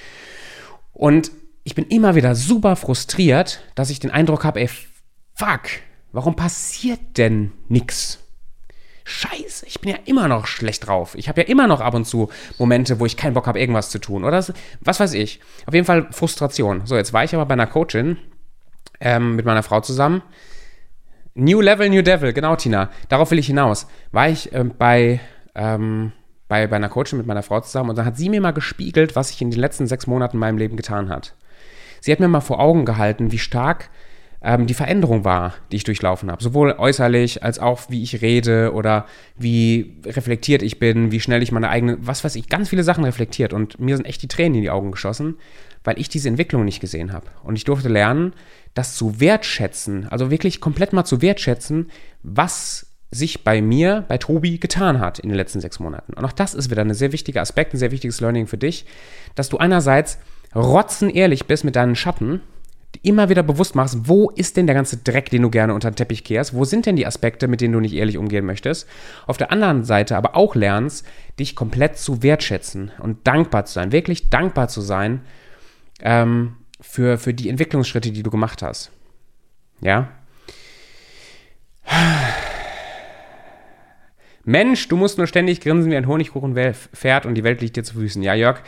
[0.91, 1.32] Und
[1.63, 4.69] ich bin immer wieder super frustriert, dass ich den Eindruck habe, ey,
[5.36, 5.62] fuck,
[6.12, 8.19] warum passiert denn nichts?
[9.06, 11.13] Scheiße, ich bin ja immer noch schlecht drauf.
[11.15, 13.89] Ich habe ja immer noch ab und zu Momente, wo ich keinen Bock habe, irgendwas
[13.89, 14.23] zu tun.
[14.23, 14.43] Oder
[14.82, 15.41] was weiß ich.
[15.65, 16.86] Auf jeden Fall Frustration.
[16.86, 18.17] So, jetzt war ich aber bei einer Coachin
[18.99, 20.23] ähm, mit meiner Frau zusammen
[21.36, 22.89] New Level, New Devil, genau, Tina.
[23.10, 23.88] Darauf will ich hinaus.
[24.12, 25.19] War ich äh, bei,
[25.56, 26.12] ähm,
[26.48, 29.15] bei, bei einer Coachin mit meiner Frau zusammen und dann hat sie mir mal gespiegelt,
[29.15, 31.36] was sich in den letzten sechs Monaten in meinem Leben getan hat.
[32.02, 33.89] Sie hat mir mal vor Augen gehalten, wie stark
[34.43, 36.43] ähm, die Veränderung war, die ich durchlaufen habe.
[36.43, 39.06] Sowohl äußerlich als auch wie ich rede oder
[39.38, 43.06] wie reflektiert ich bin, wie schnell ich meine eigene, was weiß ich, ganz viele Sachen
[43.06, 43.54] reflektiert.
[43.54, 45.38] Und mir sind echt die Tränen in die Augen geschossen,
[45.84, 47.28] weil ich diese Entwicklung nicht gesehen habe.
[47.43, 48.34] Und ich durfte lernen,
[48.74, 51.92] das zu wertschätzen, also wirklich komplett mal zu wertschätzen,
[52.24, 56.14] was sich bei mir, bei Tobi, getan hat in den letzten sechs Monaten.
[56.14, 58.86] Und auch das ist wieder ein sehr wichtiger Aspekt, ein sehr wichtiges Learning für dich,
[59.36, 60.18] dass du einerseits
[60.56, 62.42] rotzenehrlich bist mit deinen Schatten,
[63.02, 65.96] immer wieder bewusst machst, wo ist denn der ganze Dreck, den du gerne unter den
[65.96, 66.54] Teppich kehrst?
[66.54, 68.88] Wo sind denn die Aspekte, mit denen du nicht ehrlich umgehen möchtest?
[69.26, 71.06] Auf der anderen Seite aber auch lernst,
[71.40, 75.22] dich komplett zu wertschätzen und dankbar zu sein, wirklich dankbar zu sein
[76.02, 78.91] ähm, für, für die Entwicklungsschritte, die du gemacht hast.
[79.82, 80.10] Ja?
[84.43, 87.93] Mensch, du musst nur ständig grinsen wie ein Honigkuchenpferd und die Welt liegt dir zu
[87.96, 88.22] Füßen.
[88.22, 88.62] Ja, Jörg,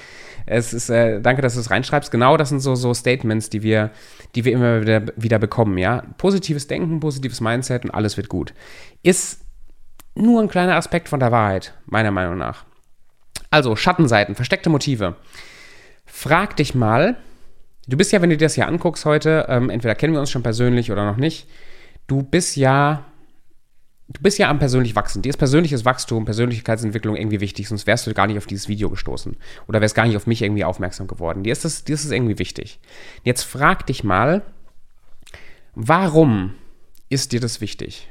[0.46, 2.12] es ist, äh, danke, dass du es reinschreibst.
[2.12, 3.92] Genau das sind so, so Statements, die wir,
[4.36, 6.04] die wir immer wieder, wieder bekommen, ja.
[6.18, 8.54] Positives Denken, positives Mindset und alles wird gut.
[9.04, 9.42] Ist
[10.16, 12.64] nur ein kleiner Aspekt von der Wahrheit, meiner Meinung nach.
[13.52, 15.18] Also, Schattenseiten, versteckte Motive.
[16.06, 17.18] Frag dich mal,
[17.88, 20.32] du bist ja, wenn du dir das hier anguckst heute, ähm, entweder kennen wir uns
[20.32, 21.48] schon persönlich oder noch nicht,
[22.08, 23.06] du bist ja
[24.08, 25.24] du bist ja am persönlich wachsen.
[25.24, 28.90] Dir ist persönliches Wachstum, Persönlichkeitsentwicklung irgendwie wichtig, sonst wärst du gar nicht auf dieses Video
[28.90, 29.36] gestoßen
[29.68, 31.44] oder wärst gar nicht auf mich irgendwie aufmerksam geworden.
[31.44, 32.80] Dir ist das, dir ist das irgendwie wichtig.
[33.24, 34.44] Jetzt frag dich mal,
[35.74, 36.54] warum
[37.10, 38.08] ist dir das wichtig?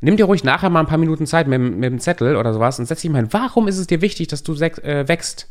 [0.00, 2.78] nimm dir ruhig nachher mal ein paar Minuten Zeit mit, mit dem Zettel oder sowas
[2.78, 3.32] und setz dich mal hin.
[3.32, 5.48] Warum ist es dir wichtig, dass du äh, wächst?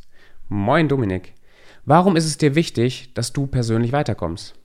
[0.49, 1.33] Moin, Dominik.
[1.85, 4.55] Warum ist es dir wichtig, dass du persönlich weiterkommst?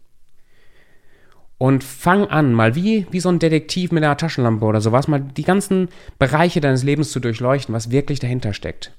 [1.61, 5.21] und fang an, mal wie, wie so ein Detektiv mit einer Taschenlampe oder sowas, mal
[5.21, 8.93] die ganzen Bereiche deines Lebens zu durchleuchten, was wirklich dahinter steckt.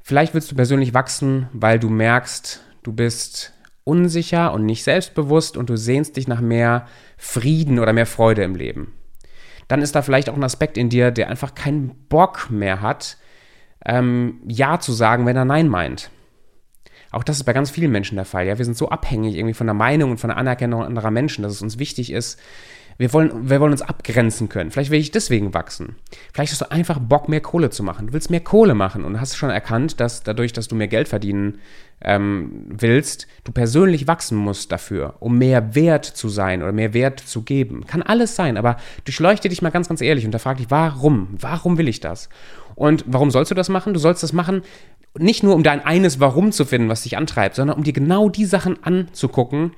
[0.00, 5.68] Vielleicht willst du persönlich wachsen, weil du merkst, du bist unsicher und nicht selbstbewusst und
[5.68, 8.92] du sehnst dich nach mehr Frieden oder mehr Freude im Leben.
[9.66, 13.16] Dann ist da vielleicht auch ein Aspekt in dir, der einfach keinen Bock mehr hat,
[13.84, 16.10] ähm, Ja zu sagen, wenn er Nein meint.
[17.10, 18.46] Auch das ist bei ganz vielen Menschen der Fall.
[18.46, 21.42] Ja, wir sind so abhängig irgendwie von der Meinung und von der Anerkennung anderer Menschen,
[21.42, 22.38] dass es uns wichtig ist,
[23.00, 24.70] wir wollen, wir wollen uns abgrenzen können.
[24.70, 25.96] Vielleicht will ich deswegen wachsen.
[26.34, 28.08] Vielleicht hast du einfach Bock, mehr Kohle zu machen.
[28.08, 31.08] Du willst mehr Kohle machen und hast schon erkannt, dass dadurch, dass du mehr Geld
[31.08, 31.60] verdienen
[32.02, 37.20] ähm, willst, du persönlich wachsen musst dafür, um mehr wert zu sein oder mehr Wert
[37.20, 37.86] zu geben.
[37.86, 41.28] Kann alles sein, aber durchleuchte dich mal ganz, ganz ehrlich und da frag dich, warum?
[41.38, 42.28] Warum will ich das?
[42.74, 43.94] Und warum sollst du das machen?
[43.94, 44.60] Du sollst das machen,
[45.18, 48.28] nicht nur um dein eines Warum zu finden, was dich antreibt, sondern um dir genau
[48.28, 49.72] die Sachen anzugucken,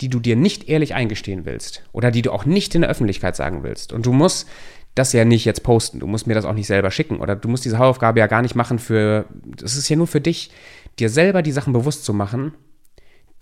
[0.00, 3.36] die du dir nicht ehrlich eingestehen willst oder die du auch nicht in der Öffentlichkeit
[3.36, 3.92] sagen willst.
[3.92, 4.48] Und du musst
[4.94, 7.48] das ja nicht jetzt posten, du musst mir das auch nicht selber schicken oder du
[7.48, 10.50] musst diese Hausaufgabe ja gar nicht machen für, das ist ja nur für dich,
[10.98, 12.52] dir selber die Sachen bewusst zu machen,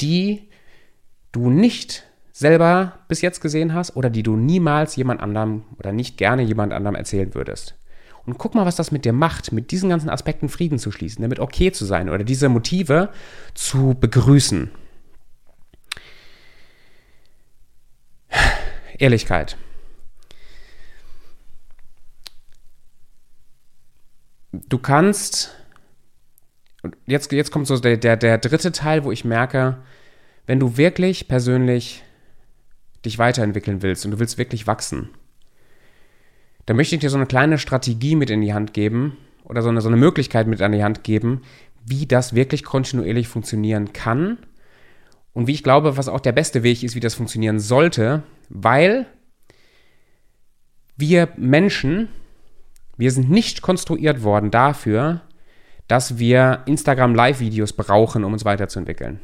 [0.00, 0.48] die
[1.32, 6.16] du nicht selber bis jetzt gesehen hast oder die du niemals jemand anderem oder nicht
[6.16, 7.74] gerne jemand anderem erzählen würdest.
[8.26, 11.22] Und guck mal, was das mit dir macht, mit diesen ganzen Aspekten Frieden zu schließen,
[11.22, 13.10] damit okay zu sein oder diese Motive
[13.54, 14.70] zu begrüßen.
[18.98, 19.56] Ehrlichkeit.
[24.52, 25.54] Du kannst,
[27.06, 29.78] jetzt, jetzt kommt so der, der, der dritte Teil, wo ich merke,
[30.46, 32.02] wenn du wirklich persönlich
[33.04, 35.10] dich weiterentwickeln willst und du willst wirklich wachsen,
[36.70, 39.68] da möchte ich dir so eine kleine Strategie mit in die Hand geben oder so
[39.68, 41.42] eine, so eine Möglichkeit mit an die Hand geben,
[41.84, 44.38] wie das wirklich kontinuierlich funktionieren kann
[45.32, 49.06] und wie ich glaube, was auch der beste Weg ist, wie das funktionieren sollte, weil
[50.96, 52.08] wir Menschen,
[52.96, 55.22] wir sind nicht konstruiert worden dafür,
[55.88, 59.18] dass wir Instagram Live-Videos brauchen, um uns weiterzuentwickeln.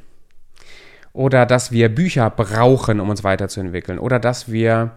[1.12, 4.00] Oder dass wir Bücher brauchen, um uns weiterzuentwickeln.
[4.00, 4.96] Oder dass wir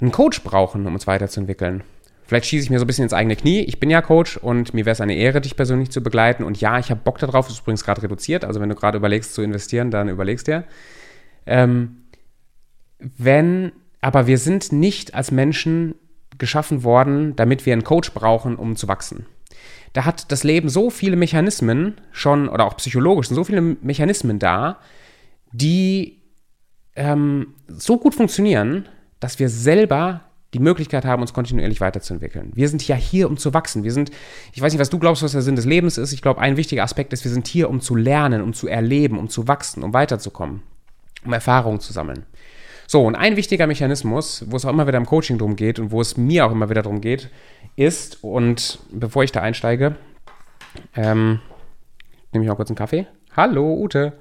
[0.00, 1.82] einen Coach brauchen, um uns weiterzuentwickeln.
[2.26, 3.60] Vielleicht schieße ich mir so ein bisschen ins eigene Knie.
[3.60, 6.42] Ich bin ja Coach und mir wäre es eine Ehre, dich persönlich zu begleiten.
[6.42, 7.48] Und ja, ich habe Bock darauf.
[7.48, 8.44] Ist übrigens gerade reduziert.
[8.44, 10.64] Also wenn du gerade überlegst zu investieren, dann überlegst dir.
[11.44, 12.04] Ähm,
[12.98, 15.96] wenn, aber wir sind nicht als Menschen
[16.38, 19.26] geschaffen worden, damit wir einen Coach brauchen, um zu wachsen.
[19.92, 24.80] Da hat das Leben so viele Mechanismen schon, oder auch psychologisch, so viele Mechanismen da,
[25.52, 26.22] die
[26.96, 28.88] ähm, so gut funktionieren,
[29.20, 30.20] dass wir selber
[30.54, 32.52] die Möglichkeit haben, uns kontinuierlich weiterzuentwickeln.
[32.54, 33.82] Wir sind ja hier, um zu wachsen.
[33.82, 34.12] Wir sind,
[34.52, 36.12] ich weiß nicht, was du glaubst, was der Sinn des Lebens ist.
[36.12, 39.18] Ich glaube, ein wichtiger Aspekt ist, wir sind hier, um zu lernen, um zu erleben,
[39.18, 40.62] um zu wachsen, um weiterzukommen,
[41.24, 42.24] um Erfahrungen zu sammeln.
[42.86, 45.90] So, und ein wichtiger Mechanismus, wo es auch immer wieder im Coaching drum geht und
[45.90, 47.30] wo es mir auch immer wieder drum geht,
[47.76, 49.96] ist, und bevor ich da einsteige,
[50.94, 51.40] ähm,
[52.32, 53.06] nehme ich auch kurz einen Kaffee.
[53.36, 54.12] Hallo, Ute.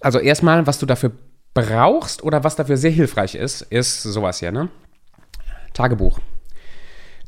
[0.00, 1.12] Also erstmal, was du dafür
[1.54, 4.68] brauchst oder was dafür sehr hilfreich ist, ist sowas hier, ne?
[5.72, 6.18] Tagebuch.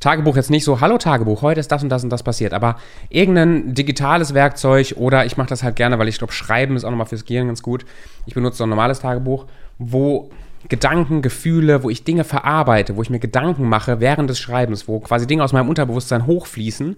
[0.01, 2.77] Tagebuch jetzt nicht so, hallo Tagebuch, heute ist das und das und das passiert, aber
[3.09, 6.91] irgendein digitales Werkzeug oder ich mache das halt gerne, weil ich glaube, Schreiben ist auch
[6.91, 7.85] nochmal fürs Gehirn ganz gut.
[8.27, 9.47] Ich benutze so ein normales Tagebuch,
[9.79, 10.31] wo
[10.69, 14.99] Gedanken, Gefühle, wo ich Dinge verarbeite, wo ich mir Gedanken mache während des Schreibens, wo
[14.99, 16.97] quasi Dinge aus meinem Unterbewusstsein hochfließen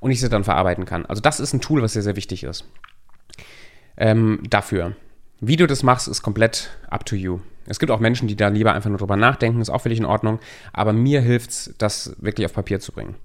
[0.00, 1.06] und ich sie dann verarbeiten kann.
[1.06, 2.64] Also das ist ein Tool, was sehr, sehr wichtig ist.
[3.96, 4.96] Ähm, dafür.
[5.44, 7.40] Wie du das machst, ist komplett up to you.
[7.66, 10.04] Es gibt auch Menschen, die da lieber einfach nur drüber nachdenken, ist auch völlig in
[10.04, 10.38] Ordnung.
[10.72, 13.16] Aber mir hilft es, das wirklich auf Papier zu bringen.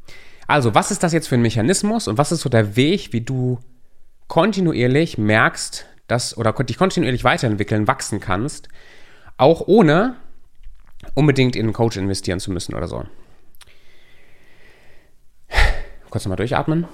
[0.48, 3.22] Also, was ist das jetzt für ein Mechanismus und was ist so der Weg, wie
[3.22, 3.60] du
[4.28, 8.68] kontinuierlich merkst, dass oder dich kontinuierlich weiterentwickeln, wachsen kannst,
[9.38, 10.16] auch ohne
[11.14, 13.06] unbedingt in einen Coach investieren zu müssen oder so.
[16.10, 16.88] Kurz nochmal durchatmen.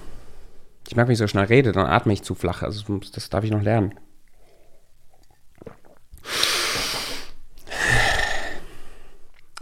[0.85, 2.61] Ich merke, wenn ich so schnell rede, dann atme ich zu flach.
[2.61, 3.93] Also das darf ich noch lernen.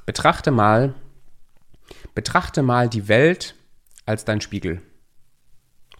[0.06, 0.93] Betrachte mal,
[2.15, 3.56] betrachte mal die Welt
[4.06, 4.82] als dein Spiegel.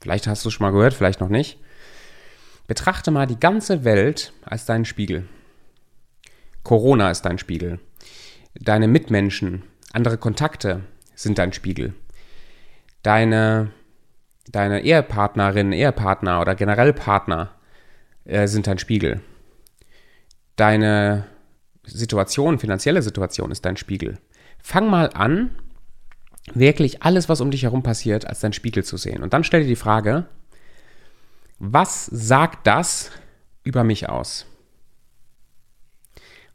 [0.02, 1.60] Vielleicht hast du es schon mal gehört, vielleicht noch nicht.
[2.68, 5.28] Betrachte mal die ganze Welt als deinen Spiegel.
[6.64, 7.80] Corona ist dein Spiegel.
[8.56, 10.82] Deine Mitmenschen, andere Kontakte
[11.16, 11.94] sind dein Spiegel.
[13.04, 13.72] Deine,
[14.48, 17.52] deine Ehepartnerin, Ehepartner oder generell Partner
[18.26, 19.22] äh, sind dein Spiegel.
[20.56, 21.26] Deine
[21.84, 24.20] Situation, finanzielle Situation ist dein Spiegel.
[24.60, 25.52] Fang mal an,
[26.54, 29.24] wirklich alles, was um dich herum passiert, als dein Spiegel zu sehen.
[29.24, 30.26] Und dann stell dir die Frage,
[31.60, 33.12] was sagt das
[33.64, 34.46] über mich aus?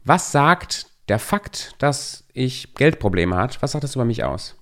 [0.05, 4.57] Was sagt der Fakt, dass ich Geldprobleme hat, was sagt das über mich aus?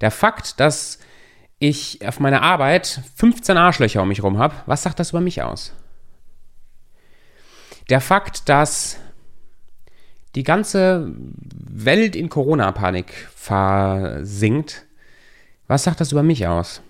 [0.00, 0.98] Der Fakt, dass
[1.58, 5.42] ich auf meiner Arbeit 15 Arschlöcher um mich herum habe, was sagt das über mich
[5.42, 5.72] aus?
[7.88, 8.98] Der Fakt, dass
[10.34, 11.12] die ganze
[11.54, 14.86] Welt in Corona-Panik versinkt,
[15.66, 16.82] was sagt das über mich aus?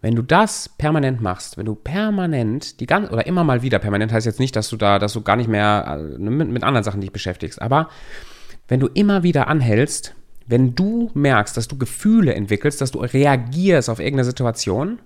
[0.00, 4.12] Wenn du das permanent machst, wenn du permanent die ganze oder immer mal wieder permanent
[4.12, 6.84] heißt jetzt nicht, dass du da, dass du gar nicht mehr äh, mit, mit anderen
[6.84, 7.88] Sachen dich beschäftigst, aber
[8.68, 10.14] wenn du immer wieder anhältst,
[10.46, 15.00] wenn du merkst, dass du Gefühle entwickelst, dass du reagierst auf irgendeine Situation,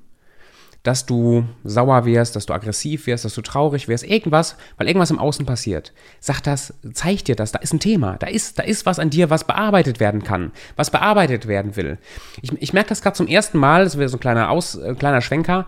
[0.83, 5.11] dass du sauer wirst, dass du aggressiv wirst, dass du traurig wirst, irgendwas, weil irgendwas
[5.11, 5.92] im Außen passiert.
[6.18, 9.11] Sag das, zeig dir das, da ist ein Thema, da ist, da ist was an
[9.11, 11.99] dir, was bearbeitet werden kann, was bearbeitet werden will.
[12.40, 14.95] Ich, ich merke das gerade zum ersten Mal, das wäre so ein kleiner, Aus, äh,
[14.95, 15.66] kleiner Schwenker.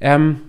[0.00, 0.40] Ähm,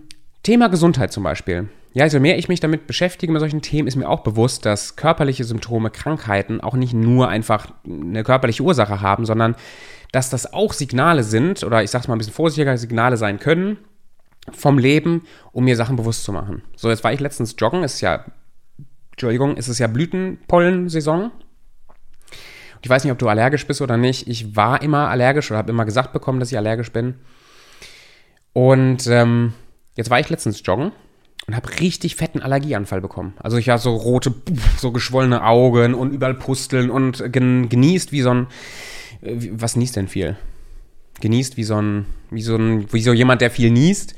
[0.43, 1.67] Thema Gesundheit zum Beispiel.
[1.91, 4.95] Ja, je mehr ich mich damit beschäftige mit solchen Themen, ist mir auch bewusst, dass
[4.95, 9.55] körperliche Symptome, Krankheiten auch nicht nur einfach eine körperliche Ursache haben, sondern
[10.11, 13.77] dass das auch Signale sind, oder ich sag's mal ein bisschen vorsichtiger, Signale sein können,
[14.53, 16.61] vom Leben, um mir Sachen bewusst zu machen.
[16.75, 18.25] So, jetzt war ich letztens joggen, ist ja,
[19.11, 21.23] Entschuldigung, ist es ja Blütenpollensaison.
[21.25, 24.27] Und ich weiß nicht, ob du allergisch bist oder nicht.
[24.27, 27.15] Ich war immer allergisch oder habe immer gesagt bekommen, dass ich allergisch bin.
[28.53, 29.53] Und ähm,
[29.95, 30.91] jetzt war ich letztens joggen
[31.47, 33.33] und habe richtig fetten Allergieanfall bekommen.
[33.39, 34.33] Also ich habe so rote,
[34.77, 38.47] so geschwollene Augen und überall Pusteln und genießt wie so ein,
[39.21, 40.37] äh, was niest denn viel?
[41.21, 44.15] Genießt wie so ein, wie so ein, wie so jemand, der viel niest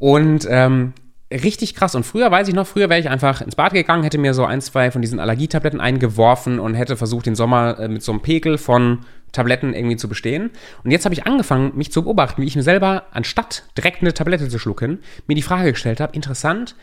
[0.00, 0.94] und ähm,
[1.30, 1.94] richtig krass.
[1.94, 4.46] Und früher, weiß ich noch, früher wäre ich einfach ins Bad gegangen, hätte mir so
[4.46, 8.22] ein, zwei von diesen Allergietabletten eingeworfen und hätte versucht, den Sommer äh, mit so einem
[8.22, 9.00] Pegel von
[9.32, 10.50] Tabletten irgendwie zu bestehen.
[10.82, 14.14] Und jetzt habe ich angefangen, mich zu beobachten, wie ich mir selber, anstatt direkt eine
[14.14, 16.74] Tablette zu schlucken, mir die Frage gestellt habe, interessant,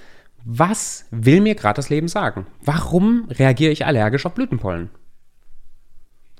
[0.45, 2.45] was will mir gerade das Leben sagen?
[2.61, 4.91] Warum reagiere ich allergisch auf Blütenpollen?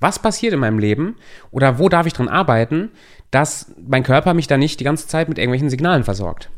[0.00, 1.16] Was passiert in meinem Leben
[1.50, 2.90] oder wo darf ich dran arbeiten,
[3.32, 6.50] dass mein Körper mich da nicht die ganze Zeit mit irgendwelchen Signalen versorgt?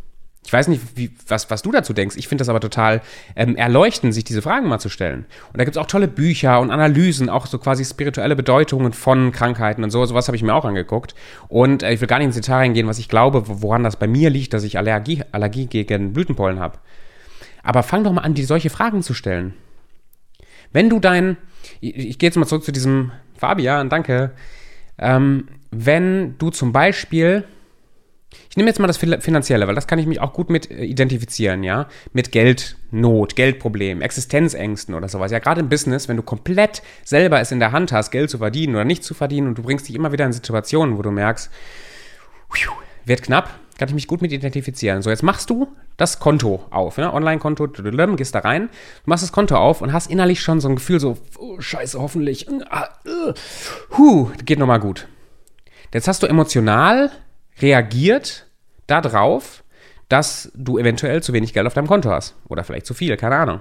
[0.45, 2.17] Ich weiß nicht, wie, was, was du dazu denkst.
[2.17, 3.03] Ich finde das aber total
[3.37, 5.27] ähm, erleuchtend, sich diese Fragen mal zu stellen.
[5.53, 9.33] Und da gibt es auch tolle Bücher und Analysen, auch so quasi spirituelle Bedeutungen von
[9.33, 10.05] Krankheiten und so.
[10.07, 11.15] Sowas habe ich mir auch angeguckt.
[11.49, 14.07] Und äh, ich will gar nicht ins Detail reingehen, was ich glaube, woran das bei
[14.07, 16.79] mir liegt, dass ich Allergie, Allergie gegen Blütenpollen habe.
[17.63, 19.55] Aber fang doch mal an, dir solche Fragen zu stellen.
[20.73, 21.37] Wenn du dein,
[21.81, 24.33] ich, ich gehe jetzt mal zurück zu diesem Fabian, danke.
[24.99, 27.45] Ähm, wenn du zum Beispiel
[28.51, 30.85] ich nehme jetzt mal das Finanzielle, weil das kann ich mich auch gut mit äh,
[30.85, 31.87] identifizieren, ja.
[32.13, 35.31] Mit Geldnot, Geldproblemen, Existenzängsten oder sowas.
[35.31, 38.39] Ja, gerade im Business, wenn du komplett selber es in der Hand hast, Geld zu
[38.39, 41.13] verdienen oder nicht zu verdienen und du bringst dich immer wieder in Situationen, wo du
[41.13, 41.49] merkst,
[43.05, 45.01] wird knapp, kann ich mich gut mit identifizieren.
[45.01, 47.15] So, jetzt machst du das Konto auf, ja?
[47.15, 48.69] Online-Konto, gehst da rein,
[49.05, 52.01] du machst das Konto auf und hast innerlich schon so ein Gefühl so, oh, scheiße,
[52.01, 52.63] hoffentlich, uh,
[53.07, 53.33] uh,
[53.97, 55.07] huh, geht nochmal gut.
[55.95, 57.13] Jetzt hast du emotional
[57.61, 58.47] reagiert
[58.87, 59.63] darauf,
[60.09, 62.35] dass du eventuell zu wenig Geld auf deinem Konto hast.
[62.49, 63.61] Oder vielleicht zu viel, keine Ahnung.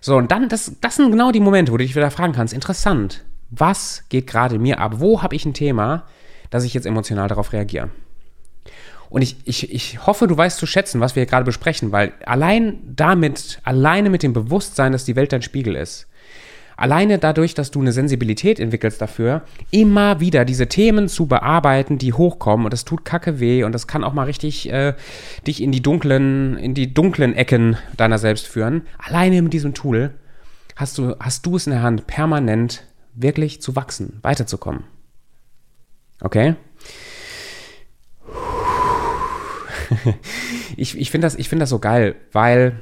[0.00, 2.54] So, und dann, das, das sind genau die Momente, wo du dich wieder fragen kannst,
[2.54, 4.94] interessant, was geht gerade mir ab?
[4.96, 6.04] Wo habe ich ein Thema,
[6.50, 7.90] dass ich jetzt emotional darauf reagiere?
[9.10, 12.12] Und ich, ich, ich hoffe, du weißt zu schätzen, was wir hier gerade besprechen, weil
[12.26, 16.08] allein damit, alleine mit dem Bewusstsein, dass die Welt dein Spiegel ist,
[16.76, 22.12] alleine dadurch, dass du eine Sensibilität entwickelst dafür, immer wieder diese Themen zu bearbeiten, die
[22.12, 24.94] hochkommen und das tut kacke weh und das kann auch mal richtig äh,
[25.46, 28.82] dich in die dunklen, in die dunklen Ecken deiner selbst führen.
[28.98, 30.14] Alleine mit diesem Tool
[30.76, 32.84] hast du, hast du es in der Hand, permanent
[33.14, 34.84] wirklich zu wachsen, weiterzukommen.
[36.20, 36.54] Okay?
[40.76, 42.80] ich ich finde das, find das so geil, weil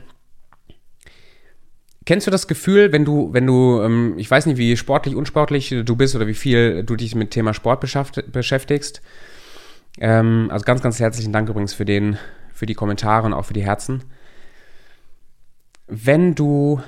[2.04, 5.74] Kennst du das Gefühl, wenn du, wenn du, ähm, ich weiß nicht, wie sportlich, unsportlich
[5.84, 9.02] du bist oder wie viel du dich mit Thema Sport beschäftigst?
[9.98, 12.18] Ähm, also ganz, ganz herzlichen Dank übrigens für den,
[12.52, 14.02] für die Kommentare und auch für die Herzen.
[15.86, 16.80] Wenn du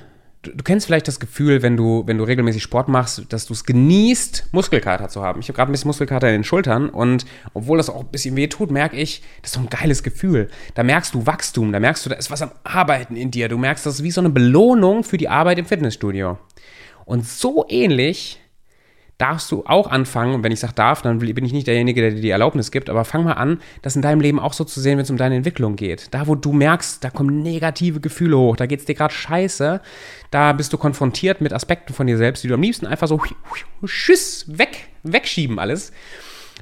[0.45, 3.65] du, kennst vielleicht das Gefühl, wenn du, wenn du regelmäßig Sport machst, dass du es
[3.65, 5.41] genießt, Muskelkater zu haben.
[5.41, 8.37] Ich habe gerade ein bisschen Muskelkater in den Schultern und obwohl das auch ein bisschen
[8.37, 10.49] weh tut, merke ich, das ist so ein geiles Gefühl.
[10.75, 13.49] Da merkst du Wachstum, da merkst du, da ist was am Arbeiten in dir.
[13.49, 16.39] Du merkst, das ist wie so eine Belohnung für die Arbeit im Fitnessstudio.
[17.05, 18.41] Und so ähnlich
[19.19, 22.11] darfst du auch anfangen, und wenn ich sage darf, dann bin ich nicht derjenige, der
[22.11, 24.81] dir die Erlaubnis gibt, aber fang mal an, das in deinem Leben auch so zu
[24.81, 26.13] sehen, wenn es um deine Entwicklung geht.
[26.13, 29.81] Da, wo du merkst, da kommen negative Gefühle hoch, da geht es dir gerade scheiße,
[30.31, 33.21] da bist du konfrontiert mit Aspekten von dir selbst, die du am liebsten einfach so
[33.87, 35.93] tschüss, weg, wegschieben alles.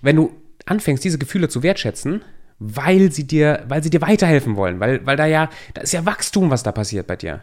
[0.03, 0.33] Wenn du
[0.67, 2.23] anfängst, diese Gefühle zu wertschätzen,
[2.59, 6.07] weil sie dir, weil sie dir weiterhelfen wollen, weil, weil da ja, da ist ja
[6.07, 7.43] Wachstum, was da passiert bei dir.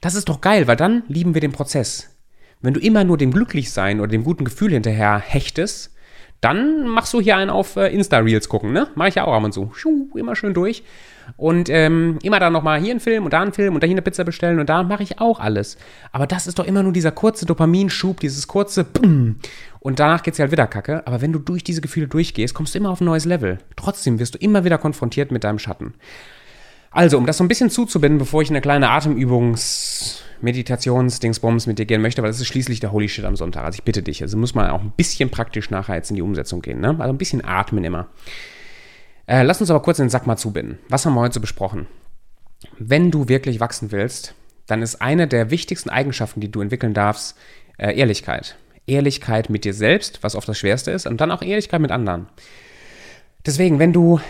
[0.00, 2.15] Das ist doch geil, weil dann lieben wir den Prozess.
[2.60, 5.92] Wenn du immer nur dem Glücklichsein oder dem guten Gefühl hinterher hechtest,
[6.40, 8.88] dann machst du hier einen auf äh, Insta-Reels gucken, ne?
[8.94, 9.72] Mach ich ja auch ab und zu.
[9.74, 10.84] Schuh, immer schön durch.
[11.36, 13.94] Und ähm, immer dann nochmal hier einen Film und da einen Film und da hier
[13.94, 15.76] eine Pizza bestellen und da mache ich auch alles.
[16.12, 19.36] Aber das ist doch immer nur dieser kurze Dopaminschub, dieses kurze Bumm.
[19.80, 21.06] Und danach geht es ja halt wieder kacke.
[21.06, 23.58] Aber wenn du durch diese Gefühle durchgehst, kommst du immer auf ein neues Level.
[23.74, 25.94] Trotzdem wirst du immer wieder konfrontiert mit deinem Schatten.
[26.96, 31.86] Also, um das so ein bisschen zuzubinden, bevor ich eine kleine Atemübungs- Meditationsdingsbums mit dir
[31.86, 33.64] gehen möchte, weil das ist schließlich der Holy Shit am Sonntag.
[33.64, 36.22] Also ich bitte dich, also muss man auch ein bisschen praktisch nachher jetzt in die
[36.22, 36.90] Umsetzung gehen, ne?
[36.98, 38.08] Also ein bisschen atmen immer.
[39.26, 40.78] Äh, lass uns aber kurz den Sack mal zubinden.
[40.88, 41.86] Was haben wir heute so besprochen?
[42.78, 44.34] Wenn du wirklich wachsen willst,
[44.66, 47.36] dann ist eine der wichtigsten Eigenschaften, die du entwickeln darfst,
[47.78, 48.56] äh, Ehrlichkeit.
[48.86, 52.26] Ehrlichkeit mit dir selbst, was oft das Schwerste ist, und dann auch Ehrlichkeit mit anderen.
[53.44, 54.20] Deswegen, wenn du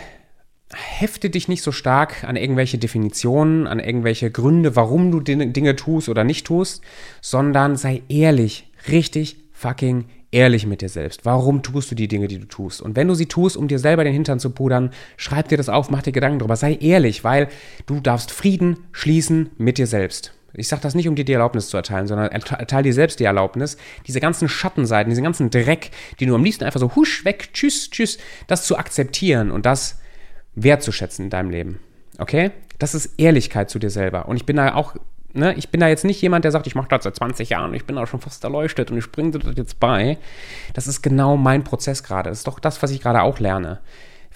[0.74, 6.08] hefte dich nicht so stark an irgendwelche Definitionen, an irgendwelche Gründe, warum du Dinge tust
[6.08, 6.82] oder nicht tust,
[7.20, 11.24] sondern sei ehrlich, richtig fucking ehrlich mit dir selbst.
[11.24, 12.82] Warum tust du die Dinge, die du tust?
[12.82, 15.68] Und wenn du sie tust, um dir selber den Hintern zu pudern, schreib dir das
[15.68, 16.56] auf, mach dir Gedanken drüber.
[16.56, 17.48] Sei ehrlich, weil
[17.86, 20.32] du darfst Frieden schließen mit dir selbst.
[20.54, 23.24] Ich sage das nicht, um dir die Erlaubnis zu erteilen, sondern erteile dir selbst die
[23.24, 23.76] Erlaubnis,
[24.06, 27.90] diese ganzen Schattenseiten, diesen ganzen Dreck, die du am liebsten einfach so husch weg, tschüss,
[27.90, 29.98] tschüss, das zu akzeptieren und das
[30.56, 31.80] wertzuschätzen in deinem Leben.
[32.18, 32.50] Okay?
[32.78, 34.28] Das ist Ehrlichkeit zu dir selber.
[34.28, 34.96] Und ich bin da auch,
[35.32, 37.72] ne, ich bin da jetzt nicht jemand, der sagt, ich mache das seit 20 Jahren,
[37.74, 40.18] ich bin da schon fast erleuchtet und ich bringe dir das jetzt bei.
[40.74, 42.30] Das ist genau mein Prozess gerade.
[42.30, 43.80] Das ist doch das, was ich gerade auch lerne.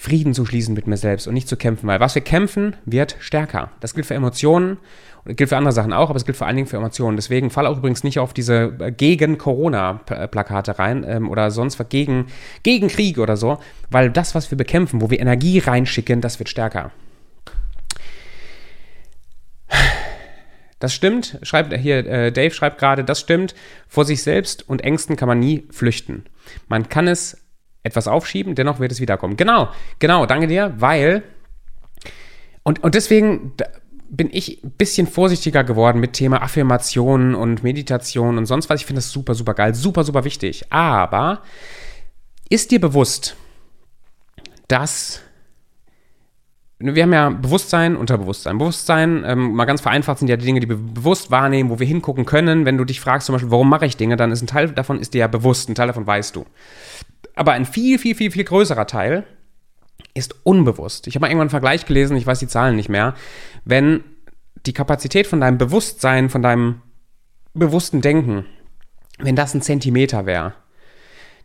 [0.01, 3.17] Frieden zu schließen mit mir selbst und nicht zu kämpfen, weil was wir kämpfen, wird
[3.21, 3.71] stärker.
[3.81, 4.79] Das gilt für Emotionen
[5.27, 7.17] und gilt für andere Sachen auch, aber es gilt vor allen Dingen für Emotionen.
[7.17, 12.29] Deswegen fall auch übrigens nicht auf diese äh, Gegen-Corona-Plakate rein ähm, oder sonst was gegen,
[12.63, 13.59] gegen Krieg oder so,
[13.91, 16.93] weil das, was wir bekämpfen, wo wir Energie reinschicken, das wird stärker.
[20.79, 23.55] Das stimmt, schreibt hier, äh, Dave schreibt gerade, das stimmt,
[23.87, 26.25] vor sich selbst und Ängsten kann man nie flüchten.
[26.69, 27.40] Man kann es
[27.83, 29.37] etwas aufschieben, dennoch wird es wiederkommen.
[29.37, 31.23] Genau, genau, danke dir, weil
[32.63, 33.53] und, und deswegen
[34.11, 38.81] bin ich ein bisschen vorsichtiger geworden mit Thema Affirmationen und Meditation und sonst was.
[38.81, 40.65] Ich finde das super, super geil, super, super wichtig.
[40.71, 41.43] Aber
[42.49, 43.37] ist dir bewusst,
[44.67, 45.23] dass
[46.83, 48.57] wir haben ja Bewusstsein, Unterbewusstsein.
[48.57, 51.87] Bewusstsein, ähm, mal ganz vereinfacht, sind ja die Dinge, die wir bewusst wahrnehmen, wo wir
[51.87, 52.65] hingucken können.
[52.65, 54.99] Wenn du dich fragst, zum Beispiel, warum mache ich Dinge, dann ist ein Teil davon
[54.99, 56.47] ist dir ja bewusst, ein Teil davon weißt du.
[57.41, 59.25] Aber ein viel, viel, viel, viel größerer Teil
[60.13, 61.07] ist unbewusst.
[61.07, 63.15] Ich habe mal irgendwann einen Vergleich gelesen, ich weiß die Zahlen nicht mehr.
[63.65, 64.05] Wenn
[64.67, 66.83] die Kapazität von deinem Bewusstsein, von deinem
[67.55, 68.45] bewussten Denken,
[69.21, 70.53] wenn das ein Zentimeter wäre,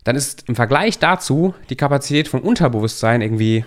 [0.04, 3.64] dann ist im Vergleich dazu die Kapazität vom Unterbewusstsein irgendwie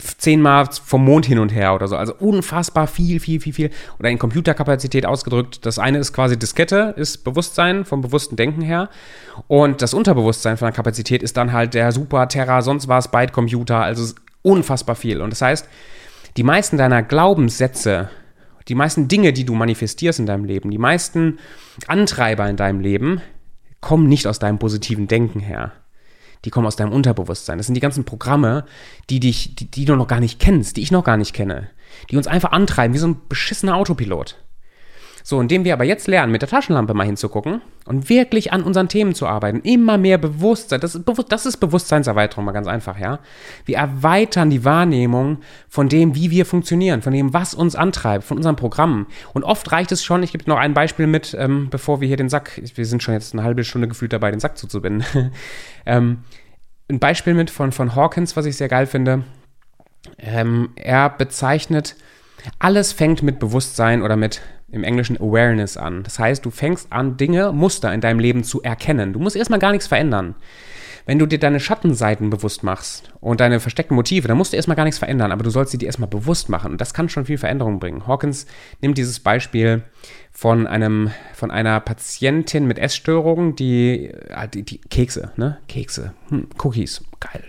[0.00, 1.96] zehnmal vom Mond hin und her oder so.
[1.96, 3.70] Also unfassbar viel, viel, viel, viel.
[3.98, 5.64] Oder in Computerkapazität ausgedrückt.
[5.66, 8.88] Das eine ist quasi Diskette, ist Bewusstsein vom bewussten Denken her.
[9.46, 13.80] Und das Unterbewusstsein von der Kapazität ist dann halt der Super, Terra, sonst was, Byte-Computer.
[13.80, 15.20] Also unfassbar viel.
[15.20, 15.68] Und das heißt,
[16.36, 18.10] die meisten deiner Glaubenssätze,
[18.68, 21.38] die meisten Dinge, die du manifestierst in deinem Leben, die meisten
[21.86, 23.20] Antreiber in deinem Leben,
[23.80, 25.72] kommen nicht aus deinem positiven Denken her
[26.44, 27.58] Die kommen aus deinem Unterbewusstsein.
[27.58, 28.64] Das sind die ganzen Programme,
[29.10, 31.70] die dich, die, die du noch gar nicht kennst, die ich noch gar nicht kenne,
[32.10, 34.36] die uns einfach antreiben, wie so ein beschissener Autopilot.
[35.22, 38.88] So, indem wir aber jetzt lernen, mit der Taschenlampe mal hinzugucken und wirklich an unseren
[38.88, 43.18] Themen zu arbeiten, immer mehr Bewusstsein, das ist, das ist Bewusstseinserweiterung, mal ganz einfach, ja.
[43.64, 48.36] Wir erweitern die Wahrnehmung von dem, wie wir funktionieren, von dem, was uns antreibt, von
[48.36, 49.06] unseren Programmen.
[49.32, 52.16] Und oft reicht es schon, ich gebe noch ein Beispiel mit, ähm, bevor wir hier
[52.16, 55.04] den Sack, wir sind schon jetzt eine halbe Stunde gefühlt dabei, den Sack zuzubinden.
[55.86, 56.24] ähm,
[56.88, 59.24] ein Beispiel mit von, von Hawkins, was ich sehr geil finde.
[60.18, 61.96] Ähm, er bezeichnet,
[62.58, 64.40] alles fängt mit Bewusstsein oder mit
[64.72, 66.02] im Englischen Awareness an.
[66.02, 69.12] Das heißt, du fängst an, Dinge, Muster in deinem Leben zu erkennen.
[69.12, 70.34] Du musst erstmal gar nichts verändern.
[71.06, 74.76] Wenn du dir deine Schattenseiten bewusst machst und deine versteckten Motive, dann musst du erstmal
[74.76, 76.72] gar nichts verändern, aber du sollst sie dir erstmal bewusst machen.
[76.72, 78.06] Und das kann schon viel Veränderung bringen.
[78.06, 78.46] Hawkins
[78.80, 79.82] nimmt dieses Beispiel
[80.30, 85.58] von einem, von einer Patientin mit Essstörungen, die, äh, die, die Kekse, ne?
[85.68, 87.44] Kekse, hm, Cookies, geil,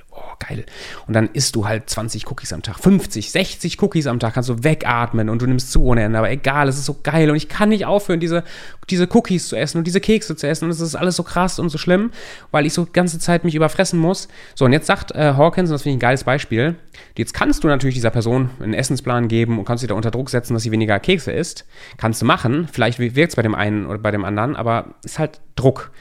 [0.47, 0.65] geil.
[1.07, 4.49] Und dann isst du halt 20 Cookies am Tag, 50, 60 Cookies am Tag, kannst
[4.49, 6.17] du wegatmen und du nimmst zu ohne Ende.
[6.17, 8.43] Aber egal, es ist so geil und ich kann nicht aufhören, diese,
[8.89, 10.65] diese Cookies zu essen und diese Kekse zu essen.
[10.65, 12.11] Und es ist alles so krass und so schlimm,
[12.51, 14.27] weil ich so die ganze Zeit mich überfressen muss.
[14.55, 16.75] So, und jetzt sagt äh, Hawkins, und das finde ich ein geiles Beispiel,
[17.15, 20.29] jetzt kannst du natürlich dieser Person einen Essensplan geben und kannst sie da unter Druck
[20.29, 21.65] setzen, dass sie weniger Kekse isst.
[21.97, 22.67] Kannst du machen.
[22.71, 25.91] Vielleicht wirkt es bei dem einen oder bei dem anderen, aber ist halt Druck.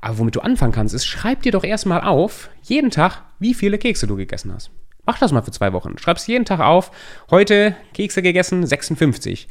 [0.00, 3.78] Aber womit du anfangen kannst, ist, schreib dir doch erstmal auf, jeden Tag, wie viele
[3.78, 4.70] Kekse du gegessen hast.
[5.08, 5.96] Mach das mal für zwei Wochen.
[5.96, 6.90] Schreib es jeden Tag auf.
[7.30, 9.48] Heute Kekse gegessen 56.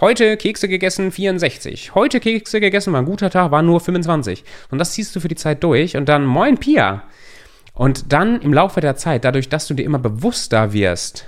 [0.00, 1.96] Heute Kekse gegessen 64.
[1.96, 4.44] Heute Kekse gegessen war ein guter Tag, war nur 25.
[4.70, 7.02] Und das ziehst du für die Zeit durch und dann moin Pia.
[7.74, 11.26] Und dann im Laufe der Zeit, dadurch, dass du dir immer bewusster wirst,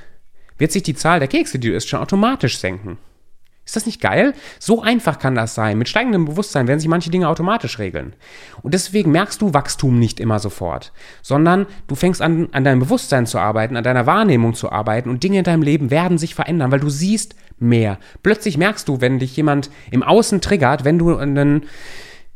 [0.59, 2.99] wird sich die Zahl der Kekse, die du isst, schon automatisch senken.
[3.73, 4.35] Ist das nicht geil?
[4.59, 5.79] So einfach kann das sein.
[5.79, 8.12] Mit steigendem Bewusstsein werden sich manche Dinge automatisch regeln.
[8.61, 10.93] Und deswegen merkst du Wachstum nicht immer sofort,
[11.23, 15.23] sondern du fängst an, an deinem Bewusstsein zu arbeiten, an deiner Wahrnehmung zu arbeiten und
[15.23, 17.99] Dinge in deinem Leben werden sich verändern, weil du siehst mehr.
[18.23, 21.64] Plötzlich merkst du, wenn dich jemand im Außen triggert, wenn du einen,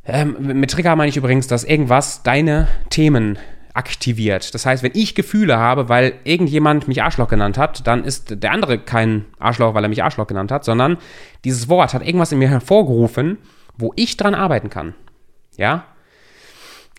[0.06, 3.38] ähm, mit Trigger meine ich übrigens, dass irgendwas deine Themen
[3.76, 4.54] aktiviert.
[4.54, 8.52] Das heißt, wenn ich Gefühle habe, weil irgendjemand mich Arschloch genannt hat, dann ist der
[8.52, 10.98] andere kein Arschloch, weil er mich Arschloch genannt hat, sondern
[11.44, 13.38] dieses Wort hat irgendwas in mir hervorgerufen,
[13.76, 14.94] wo ich dran arbeiten kann.
[15.56, 15.84] Ja?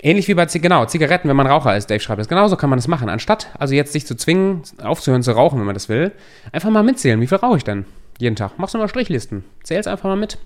[0.01, 2.27] Ähnlich wie bei genau, Zigaretten, wenn man Raucher ist, Dave schreibt es.
[2.27, 3.09] Genauso kann man das machen.
[3.09, 6.11] Anstatt also jetzt sich zu zwingen, aufzuhören zu rauchen, wenn man das will,
[6.51, 7.19] einfach mal mitzählen.
[7.19, 7.85] Wie viel rauche ich denn
[8.19, 8.59] jeden Tag?
[8.59, 9.43] Machst du mal Strichlisten.
[9.63, 10.37] Zähl es einfach mal mit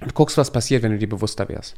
[0.00, 1.76] und guckst, was passiert, wenn du dir bewusster wärst.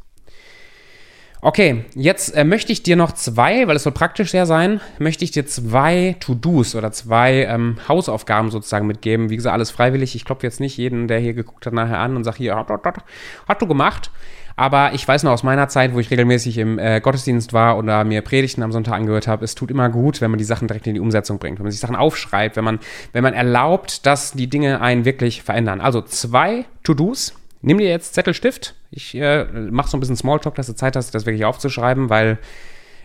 [1.46, 5.24] Okay, jetzt äh, möchte ich dir noch zwei, weil es soll praktisch sehr sein, möchte
[5.24, 9.30] ich dir zwei To-Dos oder zwei ähm, Hausaufgaben sozusagen mitgeben.
[9.30, 10.16] Wie gesagt, alles freiwillig.
[10.16, 12.68] Ich klopfe jetzt nicht jeden, der hier geguckt hat, nachher an und sage hier, hat,
[12.68, 13.04] hat,
[13.46, 14.10] hat, du gemacht.
[14.56, 18.02] Aber ich weiß noch aus meiner Zeit, wo ich regelmäßig im äh, Gottesdienst war oder
[18.02, 20.88] mir Predigten am Sonntag angehört habe, es tut immer gut, wenn man die Sachen direkt
[20.88, 22.80] in die Umsetzung bringt, wenn man sich Sachen aufschreibt, wenn man,
[23.12, 25.80] wenn man erlaubt, dass die Dinge einen wirklich verändern.
[25.80, 27.34] Also zwei To-Dos,
[27.66, 28.76] Nimm dir jetzt Zettelstift.
[28.92, 32.38] Ich äh, mache so ein bisschen Smalltalk, dass du Zeit hast, das wirklich aufzuschreiben, weil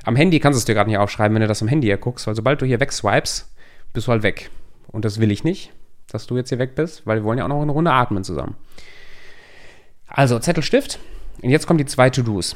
[0.03, 1.97] am Handy kannst du es dir gerade nicht aufschreiben, wenn du das am Handy hier
[1.97, 3.51] guckst, weil sobald du hier wegswipes,
[3.91, 4.51] bist du halt weg.
[4.89, 5.73] Und das will ich nicht,
[6.11, 8.23] dass du jetzt hier weg bist, weil wir wollen ja auch noch eine Runde atmen
[8.23, 8.55] zusammen.
[10.07, 10.99] Also Zettelstift.
[11.41, 12.55] Und jetzt kommen die zwei To-Dos.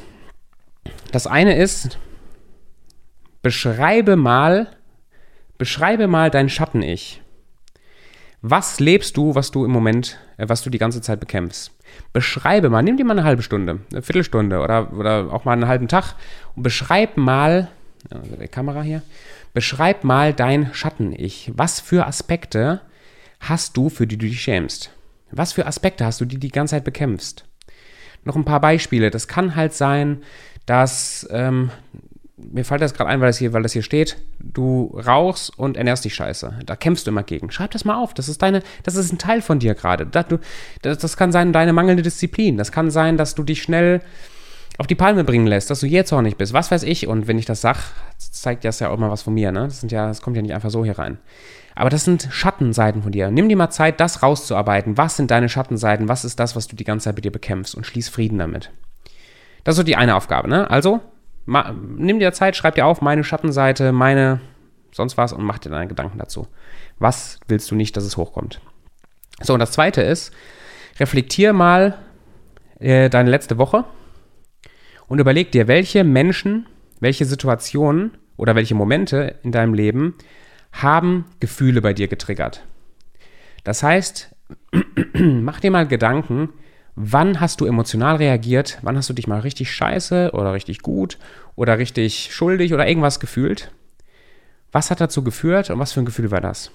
[1.10, 1.98] Das eine ist,
[3.42, 4.76] beschreibe mal,
[5.58, 7.20] beschreibe mal dein Schatten-Ich.
[8.48, 11.72] Was lebst du, was du im Moment, äh, was du die ganze Zeit bekämpfst?
[12.12, 15.66] Beschreibe mal, nimm dir mal eine halbe Stunde, eine Viertelstunde oder, oder auch mal einen
[15.66, 16.14] halben Tag
[16.54, 17.66] und beschreib mal,
[18.08, 19.02] also die Kamera hier,
[19.52, 21.50] beschreib mal dein Schatten-Ich.
[21.56, 22.82] Was für Aspekte
[23.40, 24.92] hast du, für die du dich schämst?
[25.32, 27.46] Was für Aspekte hast du, die die ganze Zeit bekämpfst?
[28.22, 29.10] Noch ein paar Beispiele.
[29.10, 30.22] Das kann halt sein,
[30.66, 31.72] dass ähm,
[32.36, 35.76] mir fällt das gerade ein, weil das, hier, weil das hier steht, du rauchst und
[35.76, 36.60] ernährst dich scheiße.
[36.66, 37.50] Da kämpfst du immer gegen.
[37.50, 38.12] Schreib das mal auf.
[38.12, 40.06] Das ist deine, das ist ein Teil von dir gerade.
[40.06, 40.26] Das,
[40.82, 42.58] das, das, kann sein deine mangelnde Disziplin.
[42.58, 44.02] Das kann sein, dass du dich schnell
[44.76, 46.52] auf die Palme bringen lässt, dass du jähzornig bist.
[46.52, 47.06] Was weiß ich.
[47.06, 47.78] Und wenn ich das sag,
[48.18, 49.50] zeigt das ja auch mal was von mir.
[49.50, 49.64] Ne?
[49.64, 51.18] Das, sind ja, das kommt ja nicht einfach so hier rein.
[51.74, 53.30] Aber das sind Schattenseiten von dir.
[53.30, 54.98] Nimm dir mal Zeit, das rauszuarbeiten.
[54.98, 56.08] Was sind deine Schattenseiten?
[56.08, 57.74] Was ist das, was du die ganze Zeit bei dir bekämpfst?
[57.74, 58.70] Und schließ Frieden damit.
[59.64, 60.48] Das ist so die eine Aufgabe.
[60.48, 60.70] Ne?
[60.70, 61.00] Also
[61.46, 64.40] Ma, nimm dir Zeit, schreib dir auf, meine Schattenseite, meine
[64.92, 66.48] sonst was und mach dir deine Gedanken dazu.
[66.98, 68.60] Was willst du nicht, dass es hochkommt?
[69.42, 70.32] So, und das zweite ist,
[70.98, 71.98] reflektier mal
[72.80, 73.84] äh, deine letzte Woche
[75.06, 76.66] und überleg dir, welche Menschen,
[77.00, 80.14] welche Situationen oder welche Momente in deinem Leben
[80.72, 82.64] haben Gefühle bei dir getriggert.
[83.64, 84.34] Das heißt,
[85.14, 86.50] mach dir mal Gedanken,
[86.96, 91.18] wann hast du emotional reagiert, wann hast du dich mal richtig scheiße oder richtig gut
[91.54, 93.70] oder richtig schuldig oder irgendwas gefühlt.
[94.72, 96.72] Was hat dazu geführt und was für ein Gefühl war das?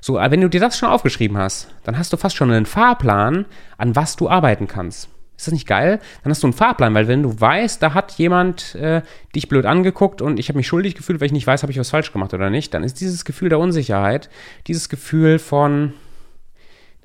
[0.00, 3.46] So, wenn du dir das schon aufgeschrieben hast, dann hast du fast schon einen Fahrplan,
[3.78, 5.08] an was du arbeiten kannst.
[5.36, 5.98] Ist das nicht geil?
[6.22, 9.02] Dann hast du einen Fahrplan, weil wenn du weißt, da hat jemand äh,
[9.34, 11.78] dich blöd angeguckt und ich habe mich schuldig gefühlt, weil ich nicht weiß, habe ich
[11.78, 14.28] was falsch gemacht oder nicht, dann ist dieses Gefühl der Unsicherheit,
[14.66, 15.94] dieses Gefühl von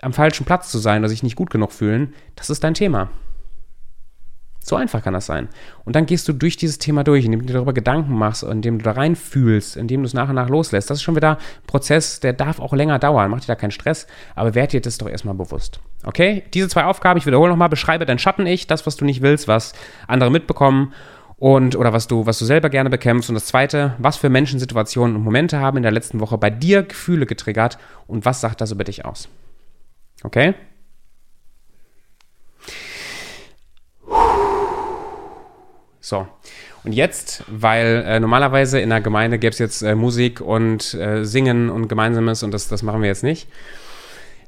[0.01, 3.09] am falschen Platz zu sein oder sich nicht gut genug fühlen, das ist dein Thema.
[4.67, 5.47] So einfach kann das sein.
[5.85, 8.79] Und dann gehst du durch dieses Thema durch, indem du dir darüber Gedanken machst, indem
[8.79, 10.89] du da reinfühlst, indem du es nach und nach loslässt.
[10.89, 13.31] Das ist schon wieder ein Prozess, der darf auch länger dauern.
[13.31, 15.79] Mach dir da keinen Stress, aber werd dir das doch erstmal bewusst.
[16.03, 16.43] Okay?
[16.53, 19.71] Diese zwei Aufgaben, ich wiederhole nochmal, beschreibe dein Schatten-Ich, das, was du nicht willst, was
[20.05, 20.93] andere mitbekommen
[21.37, 23.29] und oder was du, was du selber gerne bekämpfst.
[23.29, 26.49] Und das zweite, was für Menschen, Situationen und Momente haben in der letzten Woche bei
[26.49, 29.29] dir Gefühle getriggert und was sagt das über dich aus?
[30.23, 30.55] Okay?
[35.99, 36.27] So.
[36.83, 41.25] Und jetzt, weil äh, normalerweise in der Gemeinde gäbe es jetzt äh, Musik und äh,
[41.25, 43.49] Singen und Gemeinsames und das, das machen wir jetzt nicht.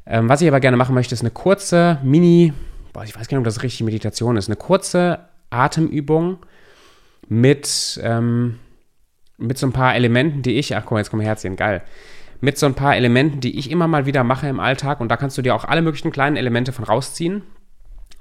[0.06, 2.54] Ähm, was ich aber gerne machen möchte, ist eine kurze Mini,
[2.94, 6.38] boah, ich weiß gar nicht, ob das richtig Meditation ist, eine kurze Atemübung
[7.28, 8.58] mit, ähm,
[9.38, 11.84] mit so ein paar Elementen, die ich, ach mal, jetzt kommen Herzchen, geil,
[12.42, 15.18] mit so ein paar Elementen, die ich immer mal wieder mache im Alltag und da
[15.18, 17.44] kannst du dir auch alle möglichen kleinen Elemente von rausziehen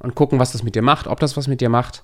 [0.00, 2.02] und gucken, was das mit dir macht, ob das was mit dir macht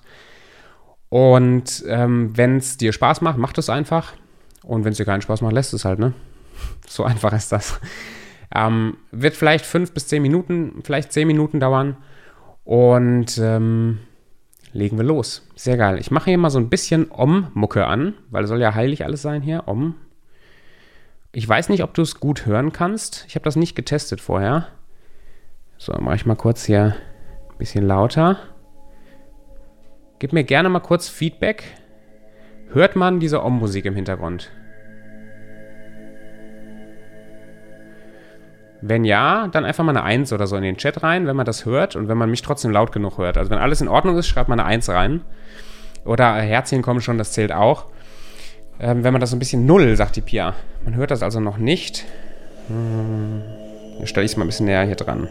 [1.09, 4.13] und ähm, wenn es dir Spaß macht, mach es einfach.
[4.63, 6.13] Und wenn es dir keinen Spaß macht, lässt es halt, ne?
[6.87, 7.79] So einfach ist das.
[8.53, 11.97] Ähm, wird vielleicht fünf bis zehn Minuten, vielleicht zehn Minuten dauern.
[12.63, 13.99] Und ähm,
[14.73, 15.47] legen wir los.
[15.55, 15.99] Sehr geil.
[15.99, 19.21] Ich mache hier mal so ein bisschen Om-Mucke an, weil es soll ja heilig alles
[19.21, 19.67] sein hier.
[19.67, 19.95] Om.
[21.37, 23.25] Ich weiß nicht, ob du es gut hören kannst.
[23.27, 24.69] Ich habe das nicht getestet vorher.
[25.77, 26.95] So, mache ich mal kurz hier
[27.51, 28.37] ein bisschen lauter.
[30.19, 31.65] Gib mir gerne mal kurz Feedback.
[32.71, 34.49] Hört man diese Om-Musik im Hintergrund?
[38.79, 41.45] Wenn ja, dann einfach mal eine 1 oder so in den Chat rein, wenn man
[41.45, 43.37] das hört und wenn man mich trotzdem laut genug hört.
[43.37, 45.19] Also wenn alles in Ordnung ist, schreibt mal eine 1 rein.
[46.05, 47.87] Oder Herzchen kommen schon, das zählt auch.
[48.79, 50.53] Ähm, wenn man das so ein bisschen null, sagt die Pia.
[50.83, 52.05] Man hört das also noch nicht.
[52.67, 53.41] Hm,
[54.03, 55.27] stelle ich es mal ein bisschen näher hier dran.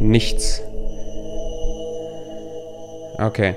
[0.00, 0.62] Nichts.
[3.18, 3.54] Okay.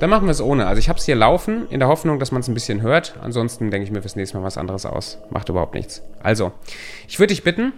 [0.00, 0.66] Dann machen wir es ohne.
[0.66, 3.14] Also ich habe es hier laufen, in der Hoffnung, dass man es ein bisschen hört.
[3.20, 5.18] Ansonsten denke ich mir fürs nächste Mal was anderes aus.
[5.28, 6.02] Macht überhaupt nichts.
[6.22, 6.52] Also,
[7.06, 7.74] ich würde dich bitten,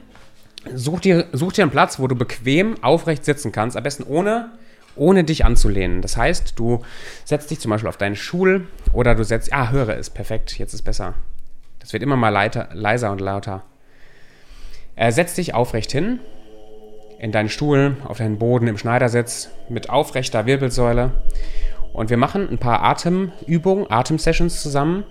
[0.72, 3.76] such dir, such dir einen Platz, wo du bequem aufrecht sitzen kannst.
[3.76, 4.52] Am besten ohne,
[4.97, 6.03] ohne dich anzulehnen.
[6.03, 6.82] Das heißt, du
[7.24, 10.74] setzt dich zum Beispiel auf deinen Stuhl oder du setzt, ah, höre es, perfekt, jetzt
[10.74, 11.14] ist besser.
[11.78, 13.64] Das wird immer mal leiter, leiser und lauter.
[14.95, 16.20] Äh, setz dich aufrecht hin,
[17.18, 21.12] in deinen Stuhl, auf deinen Boden im Schneidersitz mit aufrechter Wirbelsäule.
[21.93, 25.05] Und wir machen ein paar Atemübungen, Atemsessions zusammen.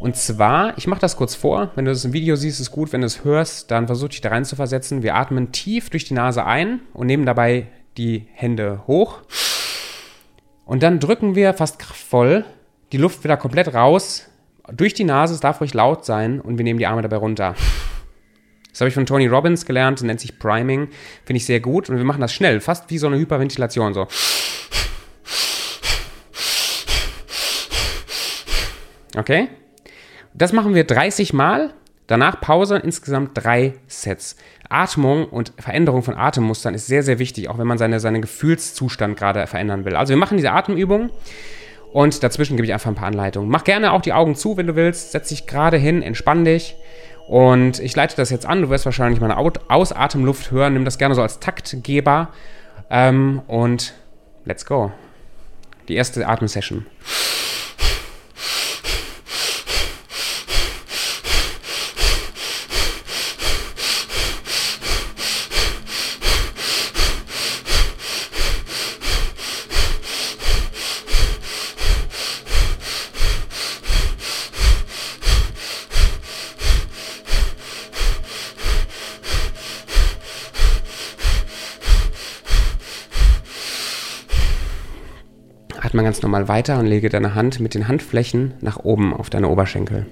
[0.00, 2.92] Und zwar, ich mache das kurz vor, wenn du das im Video siehst, ist gut,
[2.92, 5.02] wenn du es hörst, dann versuch dich da rein zu versetzen.
[5.02, 7.66] Wir atmen tief durch die Nase ein und nehmen dabei
[7.98, 9.18] die Hände hoch.
[10.64, 12.44] Und dann drücken wir fast kraftvoll
[12.92, 14.28] die Luft wieder komplett raus
[14.72, 17.54] durch die Nase, es darf ruhig laut sein und wir nehmen die Arme dabei runter.
[18.70, 20.88] Das habe ich von Tony Robbins gelernt, nennt sich Priming.
[21.24, 21.90] Finde ich sehr gut.
[21.90, 23.94] Und wir machen das schnell, fast wie so eine Hyperventilation.
[23.94, 24.06] So.
[29.16, 29.48] Okay?
[30.34, 31.72] Das machen wir 30 Mal.
[32.08, 34.36] Danach Pause insgesamt drei Sets.
[34.68, 39.16] Atmung und Veränderung von Atemmustern ist sehr, sehr wichtig, auch wenn man seine, seinen Gefühlszustand
[39.16, 39.94] gerade verändern will.
[39.94, 41.10] Also wir machen diese Atemübung
[41.92, 43.50] und dazwischen gebe ich einfach ein paar Anleitungen.
[43.50, 45.12] Mach gerne auch die Augen zu, wenn du willst.
[45.12, 46.76] Setz dich gerade hin, entspann dich.
[47.28, 48.62] Und ich leite das jetzt an.
[48.62, 50.72] Du wirst wahrscheinlich meine Ausatemluft hören.
[50.72, 52.28] Nimm das gerne so als Taktgeber.
[52.90, 53.94] Ähm, und
[54.46, 54.92] let's go.
[55.88, 56.86] Die erste Atemsession.
[85.88, 89.48] Atme ganz normal weiter und lege deine Hand mit den Handflächen nach oben auf deine
[89.48, 90.04] Oberschenkel.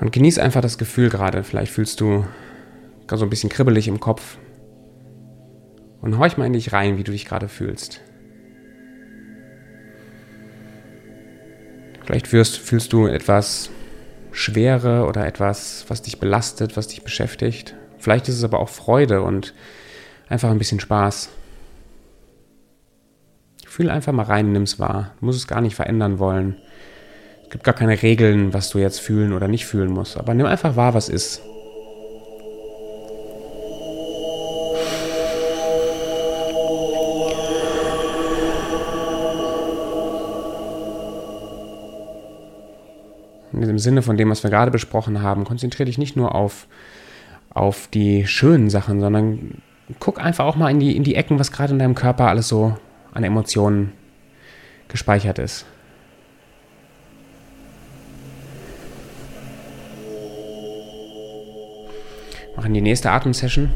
[0.00, 1.42] Und genieß einfach das Gefühl gerade.
[1.42, 2.24] Vielleicht fühlst du
[3.10, 4.38] so ein bisschen kribbelig im Kopf.
[6.00, 8.00] Und horch mal in dich rein, wie du dich gerade fühlst.
[12.04, 13.70] Vielleicht fühlst, fühlst du etwas
[14.30, 17.74] Schwere oder etwas, was dich belastet, was dich beschäftigt.
[17.98, 19.54] Vielleicht ist es aber auch Freude und
[20.28, 21.30] einfach ein bisschen Spaß.
[23.74, 25.14] Fühl einfach mal rein, nimm es wahr.
[25.18, 26.54] Du musst es gar nicht verändern wollen.
[27.42, 30.16] Es gibt gar keine Regeln, was du jetzt fühlen oder nicht fühlen musst.
[30.16, 31.42] Aber nimm einfach wahr, was ist.
[43.52, 46.68] im Sinne von dem, was wir gerade besprochen haben, konzentriere dich nicht nur auf,
[47.50, 49.62] auf die schönen Sachen, sondern
[49.98, 52.46] guck einfach auch mal in die, in die Ecken, was gerade in deinem Körper alles
[52.46, 52.76] so
[53.14, 53.92] an Emotionen
[54.88, 55.64] gespeichert ist.
[62.56, 63.72] Machen die nächste Atemsession.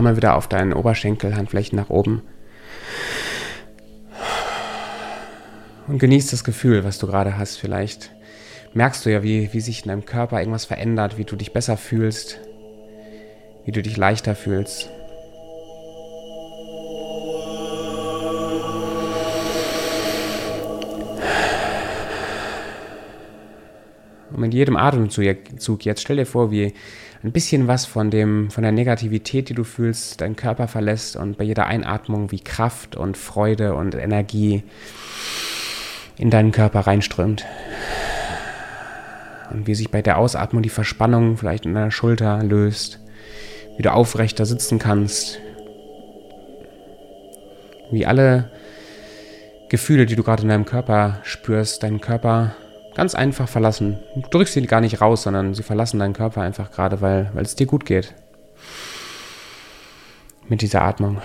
[0.00, 2.22] Arme wieder auf deinen Oberschenkel, Handflächen nach oben.
[5.88, 7.56] Und genieß das Gefühl, was du gerade hast.
[7.56, 8.10] Vielleicht
[8.72, 11.76] merkst du ja, wie, wie sich in deinem Körper irgendwas verändert, wie du dich besser
[11.76, 12.40] fühlst,
[13.66, 14.88] wie du dich leichter fühlst.
[24.30, 26.72] Und mit jedem Atemzug jetzt stell dir vor, wie
[27.22, 31.36] ein bisschen was von, dem, von der Negativität, die du fühlst, deinen Körper verlässt und
[31.36, 34.62] bei jeder Einatmung wie Kraft und Freude und Energie
[36.16, 37.44] in deinen Körper reinströmt.
[39.50, 43.00] Und wie sich bei der Ausatmung die Verspannung vielleicht in deiner Schulter löst,
[43.76, 45.40] wie du aufrechter sitzen kannst,
[47.90, 48.50] wie alle
[49.68, 52.54] Gefühle, die du gerade in deinem Körper spürst, deinen Körper
[52.94, 53.98] Ganz einfach verlassen.
[54.16, 57.44] Du drückst sie gar nicht raus, sondern sie verlassen deinen Körper einfach gerade, weil, weil
[57.44, 58.14] es dir gut geht.
[60.48, 61.22] Mit dieser Atmung.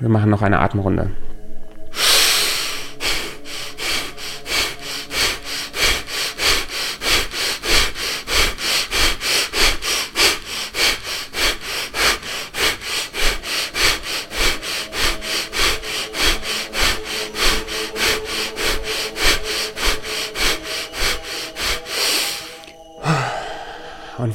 [0.00, 1.10] Wir machen noch eine Atemrunde.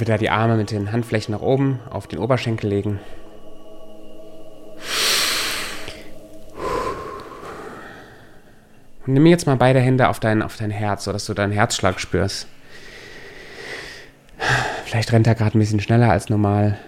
[0.10, 3.00] Wieder die Arme mit den Handflächen nach oben auf den Oberschenkel legen.
[9.06, 12.00] Und nimm jetzt mal beide Hände auf dein, auf dein Herz, sodass du deinen Herzschlag
[12.00, 12.48] spürst.
[14.86, 16.80] Vielleicht rennt er gerade ein bisschen schneller als normal.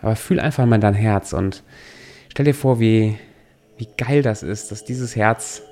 [0.00, 1.64] Aber fühl einfach mal dein Herz und
[2.28, 3.18] stell dir vor, wie,
[3.78, 5.62] wie geil das ist, dass dieses Herz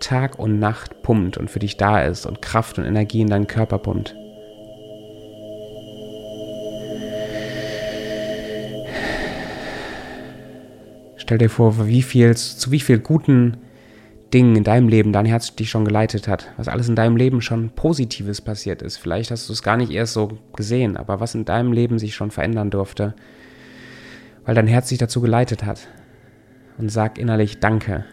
[0.00, 3.46] Tag und Nacht pumpt und für dich da ist und Kraft und Energie in deinen
[3.46, 4.16] Körper pumpt.
[11.24, 13.56] Stell dir vor, wie viel, zu wie viel guten
[14.34, 17.40] Dingen in deinem Leben dein Herz dich schon geleitet hat, was alles in deinem Leben
[17.40, 18.98] schon Positives passiert ist.
[18.98, 22.14] Vielleicht hast du es gar nicht erst so gesehen, aber was in deinem Leben sich
[22.14, 23.14] schon verändern durfte,
[24.44, 25.88] weil dein Herz dich dazu geleitet hat.
[26.76, 28.04] Und sag innerlich Danke.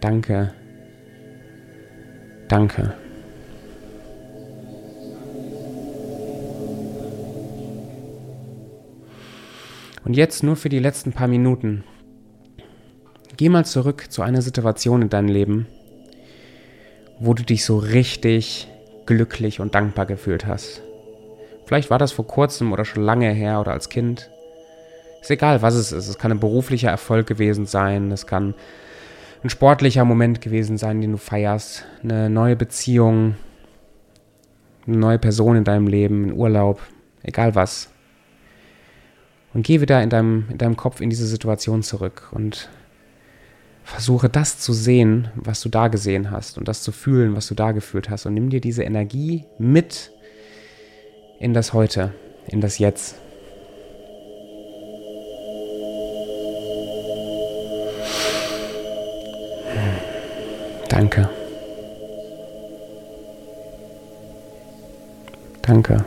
[0.00, 0.54] Danke.
[2.48, 2.94] Danke.
[10.04, 11.84] Und jetzt nur für die letzten paar Minuten.
[13.36, 15.66] Geh mal zurück zu einer Situation in deinem Leben,
[17.18, 18.68] wo du dich so richtig
[19.06, 20.82] glücklich und dankbar gefühlt hast.
[21.64, 24.28] Vielleicht war das vor kurzem oder schon lange her oder als Kind.
[25.20, 26.08] Ist egal, was es ist.
[26.08, 28.54] Es kann ein beruflicher Erfolg gewesen sein, es kann
[29.44, 33.36] ein sportlicher Moment gewesen sein, den du feierst, eine neue Beziehung,
[34.86, 36.80] eine neue Person in deinem Leben, ein Urlaub,
[37.22, 37.91] egal was.
[39.54, 42.68] Und geh wieder in deinem, in deinem Kopf in diese Situation zurück und
[43.84, 47.54] versuche das zu sehen, was du da gesehen hast und das zu fühlen, was du
[47.54, 48.26] da gefühlt hast.
[48.26, 50.10] Und nimm dir diese Energie mit
[51.38, 52.14] in das Heute,
[52.46, 53.16] in das Jetzt.
[60.88, 61.28] Danke.
[65.62, 66.04] Danke.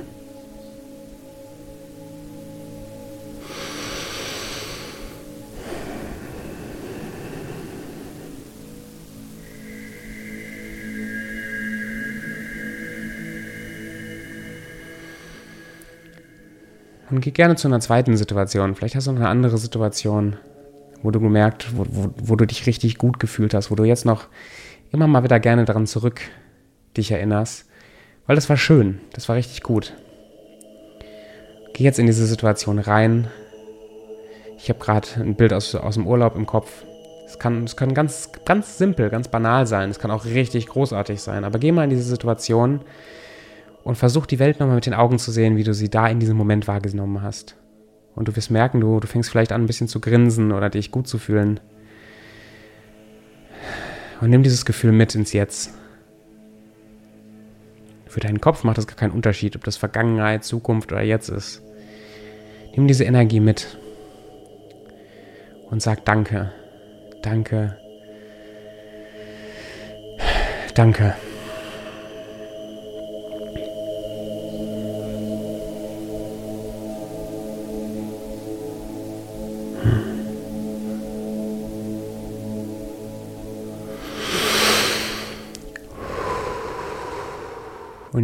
[17.15, 18.75] Und geh gerne zu einer zweiten Situation.
[18.75, 20.35] Vielleicht hast du noch eine andere Situation,
[21.01, 24.03] wo du gemerkt, wo, wo, wo du dich richtig gut gefühlt hast, wo du jetzt
[24.03, 24.27] noch
[24.91, 26.19] immer mal wieder gerne daran zurück
[26.97, 27.69] dich erinnerst.
[28.27, 29.93] Weil das war schön, das war richtig gut.
[31.73, 33.29] Geh jetzt in diese Situation rein.
[34.57, 36.83] Ich habe gerade ein Bild aus, aus dem Urlaub im Kopf.
[37.27, 39.89] Es kann, es kann ganz, ganz simpel, ganz banal sein.
[39.89, 41.45] Es kann auch richtig großartig sein.
[41.45, 42.81] Aber geh mal in diese Situation
[43.85, 46.19] und versuch die Welt nochmal mit den Augen zu sehen, wie du sie da in
[46.19, 47.55] diesem Moment wahrgenommen hast.
[48.15, 50.89] Und du wirst merken, du, du fängst vielleicht an, ein bisschen zu grinsen oder dich
[50.89, 51.59] gut zu fühlen.
[54.21, 55.71] Und nimm dieses Gefühl mit ins Jetzt.
[58.07, 61.61] Für deinen Kopf macht es gar keinen Unterschied, ob das Vergangenheit, Zukunft oder Jetzt ist.
[62.75, 63.77] Nimm diese Energie mit
[65.69, 66.51] und sag Danke,
[67.21, 67.77] Danke,
[70.73, 71.15] Danke.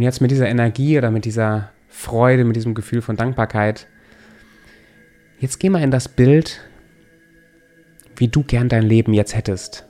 [0.02, 3.86] Und jetzt mit dieser Energie oder mit dieser Freude, mit diesem Gefühl von Dankbarkeit,
[5.38, 6.60] jetzt geh mal in das Bild,
[8.16, 9.86] wie du gern dein Leben jetzt hättest.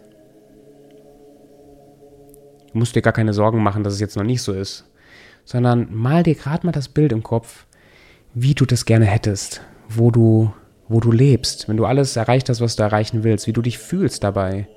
[2.71, 4.85] Du musst dir gar keine Sorgen machen, dass es jetzt noch nicht so ist,
[5.47, 7.65] sondern mal dir gerade mal das Bild im Kopf,
[8.35, 10.53] wie du das gerne hättest, wo du,
[10.89, 13.79] wo du lebst, wenn du alles erreicht hast, was du erreichen willst, wie du dich
[13.79, 14.69] fühlst dabei,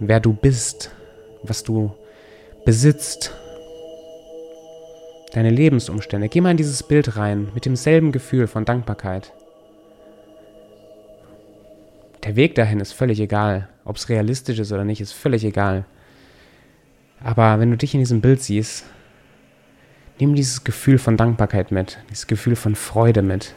[0.00, 0.90] wer du bist,
[1.42, 1.92] was du
[2.64, 3.34] besitzt,
[5.36, 6.28] deine Lebensumstände.
[6.28, 9.32] Geh mal in dieses Bild rein mit demselben Gefühl von Dankbarkeit.
[12.22, 13.68] Der Weg dahin ist völlig egal.
[13.84, 15.84] Ob es realistisch ist oder nicht, ist völlig egal.
[17.22, 18.84] Aber wenn du dich in diesem Bild siehst,
[20.18, 23.54] nimm dieses Gefühl von Dankbarkeit mit, dieses Gefühl von Freude mit.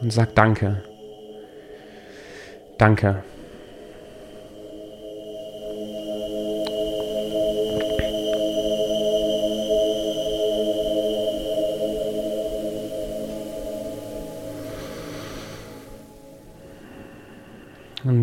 [0.00, 0.82] Und sag Danke.
[2.78, 3.22] Danke.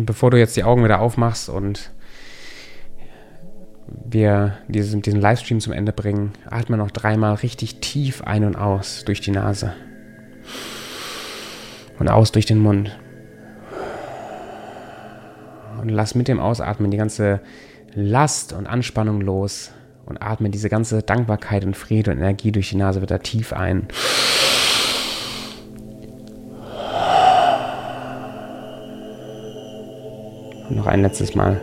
[0.06, 1.90] Bevor du jetzt die Augen wieder aufmachst und
[3.86, 9.04] wir diesen, diesen Livestream zum Ende bringen, atme noch dreimal richtig tief ein und aus
[9.04, 9.72] durch die Nase.
[11.98, 12.98] Und aus durch den Mund.
[15.80, 17.40] Und lass mit dem Ausatmen die ganze
[17.94, 19.70] Last und Anspannung los.
[20.06, 23.88] Und atme diese ganze Dankbarkeit und Friede und Energie durch die Nase wieder tief ein.
[30.84, 31.62] Noch ein letztes Mal.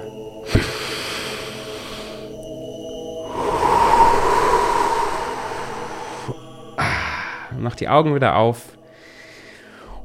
[7.55, 8.75] Mach die Augen wieder auf.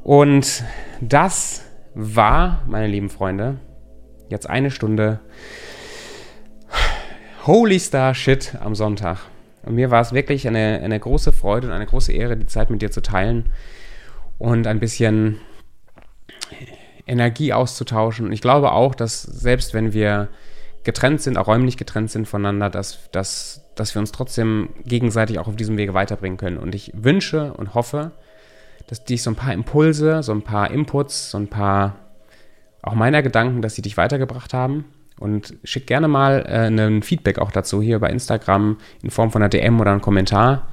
[0.03, 0.63] Und
[1.01, 1.65] das
[1.95, 3.55] war, meine lieben Freunde,
[4.29, 5.19] jetzt eine Stunde
[7.47, 9.21] Holy Star Shit am Sonntag.
[9.63, 12.69] Und mir war es wirklich eine, eine große Freude und eine große Ehre, die Zeit
[12.69, 13.51] mit dir zu teilen
[14.37, 15.41] und ein bisschen
[17.07, 18.27] Energie auszutauschen.
[18.27, 20.29] Und ich glaube auch, dass selbst wenn wir
[20.83, 25.47] getrennt sind, auch räumlich getrennt sind voneinander, dass, dass, dass wir uns trotzdem gegenseitig auch
[25.47, 26.57] auf diesem Wege weiterbringen können.
[26.57, 28.11] Und ich wünsche und hoffe,
[28.87, 31.95] dass dich so ein paar Impulse, so ein paar Inputs, so ein paar
[32.81, 34.85] auch meiner Gedanken, dass sie dich weitergebracht haben.
[35.19, 39.41] Und schick gerne mal äh, ein Feedback auch dazu hier bei Instagram in Form von
[39.41, 40.67] einer DM oder einem Kommentar.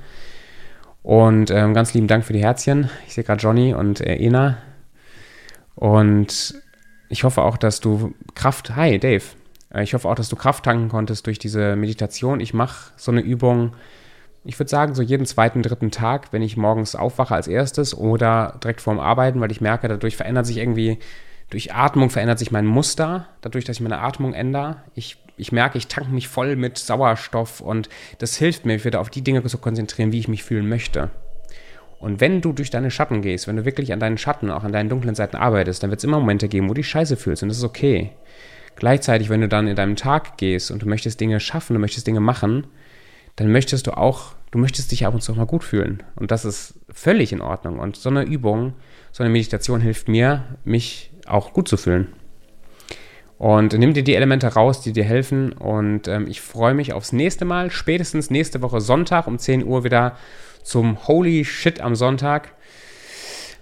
[1.02, 2.88] Und ähm, ganz lieben Dank für die Herzchen.
[3.06, 4.58] Ich sehe gerade Johnny und äh, Ena.
[5.74, 6.54] Und
[7.08, 8.76] ich hoffe auch, dass du Kraft.
[8.76, 9.24] Hi, Dave.
[9.82, 12.40] Ich hoffe auch, dass du Kraft tanken konntest durch diese Meditation.
[12.40, 13.74] Ich mache so eine Übung,
[14.44, 18.58] ich würde sagen, so jeden zweiten, dritten Tag, wenn ich morgens aufwache als erstes oder
[18.62, 20.98] direkt vorm Arbeiten, weil ich merke, dadurch verändert sich irgendwie,
[21.50, 24.76] durch Atmung verändert sich mein Muster, dadurch, dass ich meine Atmung ändere.
[24.94, 29.00] Ich, ich merke, ich tanke mich voll mit Sauerstoff und das hilft mir, mich wieder
[29.00, 31.10] auf die Dinge zu konzentrieren, wie ich mich fühlen möchte.
[32.04, 34.72] Und wenn du durch deine Schatten gehst, wenn du wirklich an deinen Schatten, auch an
[34.72, 37.42] deinen dunklen Seiten arbeitest, dann wird es immer Momente geben, wo du dich scheiße fühlst
[37.42, 38.10] und das ist okay.
[38.76, 42.06] Gleichzeitig, wenn du dann in deinem Tag gehst und du möchtest Dinge schaffen, du möchtest
[42.06, 42.66] Dinge machen,
[43.36, 46.02] dann möchtest du auch, du möchtest dich ab und zu auch mal gut fühlen.
[46.16, 47.78] Und das ist völlig in Ordnung.
[47.78, 48.74] Und so eine Übung,
[49.10, 52.08] so eine Meditation hilft mir, mich auch gut zu fühlen.
[53.38, 55.52] Und nimm dir die Elemente raus, die dir helfen.
[55.52, 59.84] Und ähm, ich freue mich aufs nächste Mal, spätestens nächste Woche Sonntag um 10 Uhr
[59.84, 60.18] wieder
[60.64, 62.52] zum Holy Shit am Sonntag.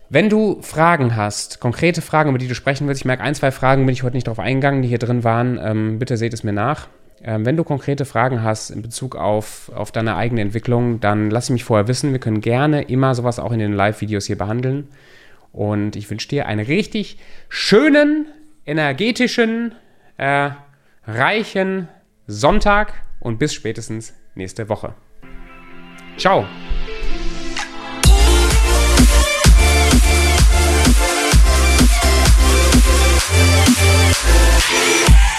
[0.09, 3.51] Wenn du Fragen hast, konkrete Fragen, über die du sprechen willst, ich merke, ein, zwei
[3.51, 6.45] Fragen bin ich heute nicht darauf eingegangen, die hier drin waren, ähm, bitte seht es
[6.45, 6.89] mir nach.
[7.25, 11.51] Ähm, wenn du konkrete Fragen hast in Bezug auf, auf deine eigene Entwicklung, dann lass
[11.51, 12.13] mich vorher wissen.
[12.13, 14.89] Wir können gerne immer sowas auch in den Live-Videos hier behandeln.
[15.53, 18.27] Und ich wünsche dir einen richtig schönen,
[18.67, 19.75] energetischen,
[20.17, 20.51] äh,
[21.07, 21.89] reichen
[22.27, 24.95] Sonntag und bis spätestens nächste Woche.
[26.17, 26.47] Ciao.
[34.13, 35.32] Yeah.